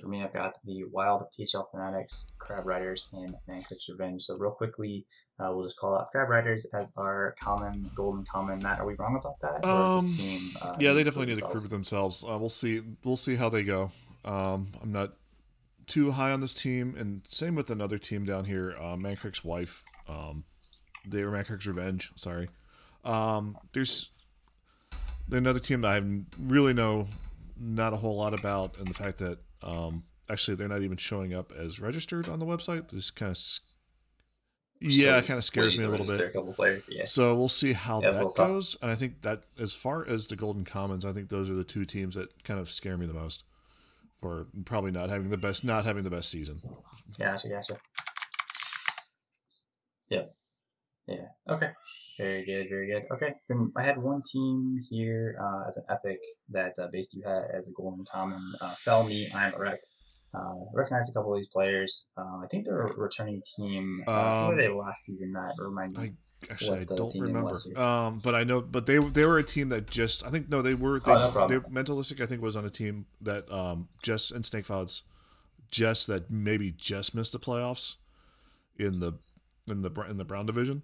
[0.00, 4.22] For me, I've got the Wild THL Fanatics, Crab Riders, and Mancrick's Revenge.
[4.22, 5.06] So real quickly,
[5.40, 8.58] uh, we'll just call out Crab Riders as our common golden common.
[8.62, 9.64] Matt, are we wrong about that?
[9.64, 12.22] Or is this Um, team, uh, yeah, they definitely need to prove themselves.
[12.24, 12.82] Uh, we'll see.
[13.02, 13.90] We'll see how they go.
[14.24, 15.14] Um, I'm not
[15.86, 19.84] too high on this team, and same with another team down here, uh, Mancrick's wife.
[20.06, 20.44] Um,
[21.06, 22.12] they were Mancrick's Revenge.
[22.14, 22.50] Sorry.
[23.04, 24.10] Um, there's
[25.30, 26.02] another team that I
[26.38, 27.06] really know
[27.58, 31.34] not a whole lot about, and the fact that um, actually they're not even showing
[31.34, 32.90] up as registered on the website.
[32.90, 33.38] This kind of
[34.80, 36.20] yeah, it kind of scares me a little bit.
[36.20, 37.04] A couple players, yeah.
[37.04, 38.34] So we'll see how Yeah, that tough.
[38.36, 38.76] goes.
[38.80, 41.64] And I think that as far as the Golden Commons, I think those are the
[41.64, 43.42] two teams that kind of scare me the most
[44.20, 46.60] for probably not having the best not having the best season.
[47.18, 47.76] Gotcha, gotcha.
[50.10, 50.34] Yep.
[51.08, 51.26] Yeah.
[51.48, 51.70] Okay.
[52.18, 52.68] Very good.
[52.68, 53.04] Very good.
[53.12, 53.34] Okay.
[53.48, 56.18] Then I had one team here uh, as an epic
[56.50, 58.42] that uh, based you had as a golden common.
[58.60, 59.30] Uh, fell me.
[59.32, 59.78] I'm a wreck.
[60.34, 62.10] Uh, recognize a couple of these players.
[62.18, 64.02] Uh, I think they're a returning team.
[64.06, 65.32] Uh, Um, were they last season?
[65.32, 66.02] That remind me.
[66.02, 66.12] I
[66.52, 67.52] actually I don't remember.
[67.76, 70.60] Um, but I know but they they were a team that just I think no
[70.60, 73.88] they were they, Oh, no they mentalistic I think was on a team that um
[74.02, 75.04] just and Snake Clouds
[75.70, 77.96] just that maybe just missed the playoffs
[78.76, 79.14] in the
[79.66, 80.82] in the in the Brown division.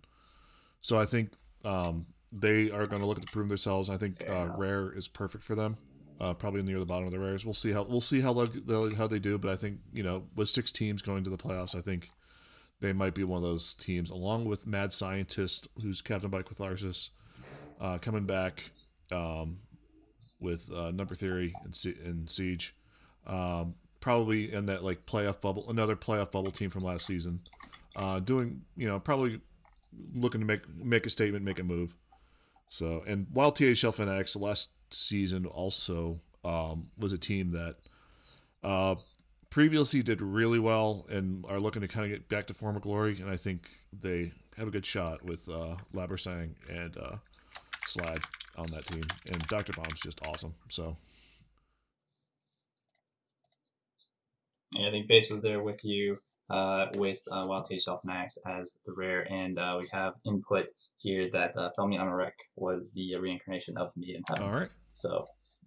[0.85, 1.31] So I think
[1.65, 3.89] um, they are going to look to prove themselves.
[3.89, 5.79] I think uh, rare is perfect for them.
[6.21, 7.43] Uh, probably near the bottom of the rares.
[7.43, 9.39] We'll see how we'll see how they, how they do.
[9.39, 12.11] But I think you know with six teams going to the playoffs, I think
[12.83, 17.11] they might be one of those teams, along with Mad Scientist, who's captain by Catharsis,
[17.81, 18.71] uh, coming back
[19.11, 19.57] um,
[20.43, 22.77] with uh, Number Theory and, Sie- and Siege.
[23.27, 27.39] Um, probably in that like playoff bubble, another playoff bubble team from last season.
[27.97, 29.41] Uh, doing you know probably
[30.15, 31.97] looking to make make a statement, make a move.
[32.69, 37.77] So and while THL Fanatics last season also um, was a team that
[38.63, 38.97] Uh,
[39.51, 43.21] previously did really well and are looking to kind of get back to former glory,
[43.21, 47.17] and I think they have a good shot with uh, Labersang and uh,
[47.87, 48.21] Slide
[48.57, 49.03] on that team.
[49.31, 49.73] And Dr.
[49.75, 50.55] Bomb's just awesome.
[50.69, 50.97] So
[54.75, 56.19] And I think Base was there with you
[56.51, 60.67] uh, with uh, Wild THL Max as the rare, and uh, we have input
[60.99, 64.45] here that uh, Felmy Amarek was the reincarnation of Maiden Heaven.
[64.45, 64.69] all right.
[64.93, 65.25] So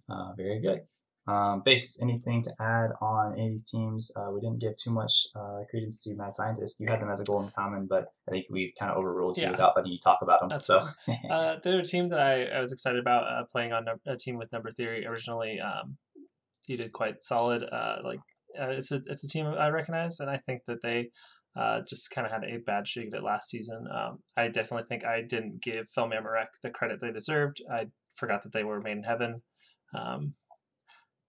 [0.08, 0.80] uh, very good.
[1.26, 4.10] Um, Base, anything to add on any of these teams?
[4.16, 6.80] Uh, we didn't give too much uh, credence to Mad Scientist.
[6.80, 9.36] You had them as a goal in common, but I think we've kind of overruled
[9.36, 9.50] you Yeah.
[9.50, 10.48] without letting you talk about them.
[10.48, 10.82] That's so
[11.30, 14.38] uh, they're a team that I, I was excited about uh, playing on a team
[14.38, 15.60] with Number Theory originally.
[15.60, 15.98] Um,
[16.66, 17.62] he did quite solid.
[17.62, 18.20] Uh, like
[18.60, 21.10] uh, it's a it's a team I recognize, and I think that they
[21.56, 23.82] uh, just kind of had a bad streak of it last season.
[23.92, 27.60] Um, I definitely think I didn't give Film Amarek the credit they deserved.
[27.72, 29.42] I forgot that they were made in heaven.
[29.98, 30.34] Um,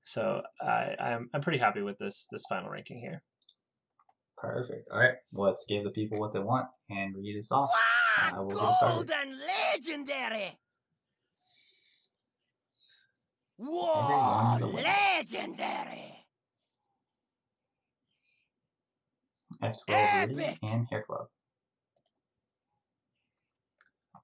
[0.04, 3.20] so I, I'm I'm pretty happy with this this final ranking here.
[4.38, 4.88] perfect.
[4.92, 7.70] All right, let's give the people what they want and read us off.
[7.70, 8.96] Wow, Uh, we'll get started.
[8.96, 10.58] gold and legendary.
[13.58, 14.88] Whoa, Everyone's winner.
[14.88, 16.19] legendary.
[19.64, 21.28] F12 Rudy and Hair Club.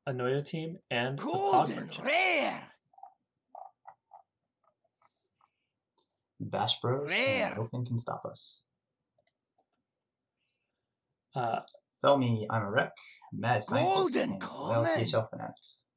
[0.07, 1.31] Anoyo team and the Pod
[1.67, 1.99] Gold Merchants.
[1.99, 2.63] rare.
[6.39, 7.47] Bash Bros Rare.
[7.47, 8.67] and Nothing Can Stop Us.
[11.35, 11.59] Uh,
[12.03, 12.91] Felmy, I'm a wreck.
[13.33, 15.09] Mad Scientist Golden and Well Comet.
[15.11, 15.87] THL Fanatics.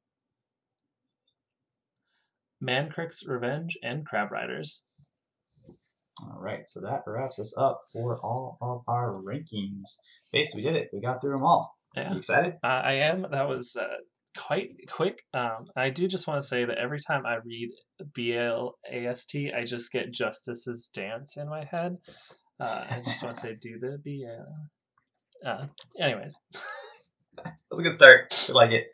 [2.61, 4.85] Mancrick's Revenge and Crab Riders.
[6.23, 9.97] All right, so that wraps us up for all of our rankings.
[10.31, 10.89] Base, we did it.
[10.93, 11.75] We got through them all.
[11.95, 12.11] Yeah.
[12.11, 12.53] You excited?
[12.63, 13.25] Uh, I am.
[13.31, 13.85] That was uh,
[14.37, 15.23] quite quick.
[15.33, 17.71] Um, I do just want to say that every time I read
[18.13, 21.97] BLAST, I just get Justice's dance in my head.
[22.59, 24.69] Uh, I just want to say, do the B L.
[25.45, 25.67] Uh,
[25.99, 26.37] anyways,
[27.43, 28.47] That's a good start.
[28.49, 28.87] I like it.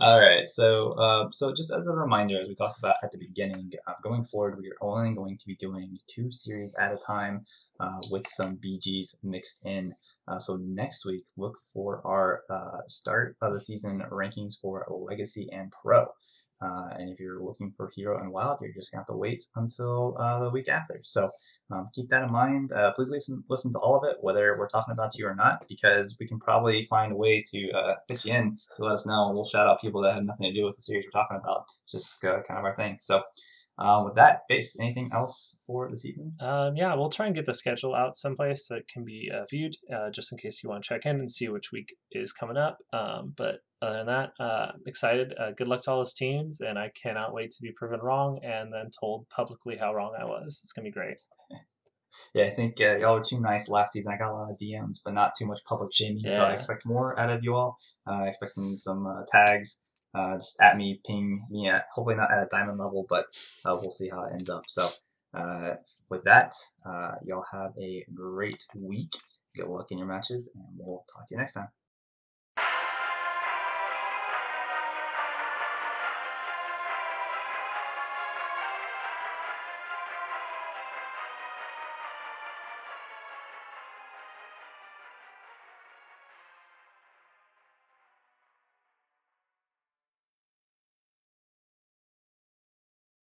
[0.00, 0.48] All right.
[0.48, 3.94] So, uh, so just as a reminder, as we talked about at the beginning, uh,
[4.02, 7.44] going forward, we are only going to be doing two series at a time
[7.80, 9.94] uh, with some BGs mixed in.
[10.26, 15.48] Uh, so next week, look for our uh, start of the season rankings for Legacy
[15.52, 16.06] and Pro.
[16.60, 19.44] Uh, and if you're looking for Hero and Wild, you're just gonna have to wait
[19.56, 20.12] until
[20.42, 21.00] the week after.
[21.04, 21.30] So
[21.70, 22.72] um, keep that in mind.
[22.72, 25.64] Uh, please listen listen to all of it, whether we're talking about you or not,
[25.68, 29.06] because we can probably find a way to uh, fit you in to let us
[29.06, 29.30] know.
[29.32, 31.64] We'll shout out people that have nothing to do with the series we're talking about.
[31.84, 32.96] It's just uh, kind of our thing.
[33.00, 33.22] So
[33.78, 36.32] um, with that, base, anything else for this evening?
[36.40, 39.76] um, yeah, we'll try and get the schedule out someplace that can be uh, viewed,
[39.94, 42.56] uh, just in case you want to check in and see which week is coming
[42.56, 42.78] up.
[42.92, 45.32] Um, but other than that, uh, I'm excited.
[45.38, 48.40] Uh, good luck to all those teams, and I cannot wait to be proven wrong
[48.42, 50.60] and then told publicly how wrong I was.
[50.64, 51.18] It's gonna be great.
[52.34, 54.12] Yeah, I think uh, y'all were too nice last season.
[54.12, 56.30] I got a lot of DMs, but not too much public shaming.
[56.30, 57.78] So I expect more out of you all.
[58.06, 59.84] Uh, I expect some, some uh, tags.
[60.14, 63.26] Uh, just at me, ping me at hopefully not at a diamond level, but
[63.64, 64.64] uh, we'll see how it ends up.
[64.66, 64.88] So
[65.34, 65.74] uh,
[66.08, 66.54] with that,
[66.86, 69.12] uh, y'all have a great week.
[69.54, 71.68] Good luck in your matches, and we'll talk to you next time.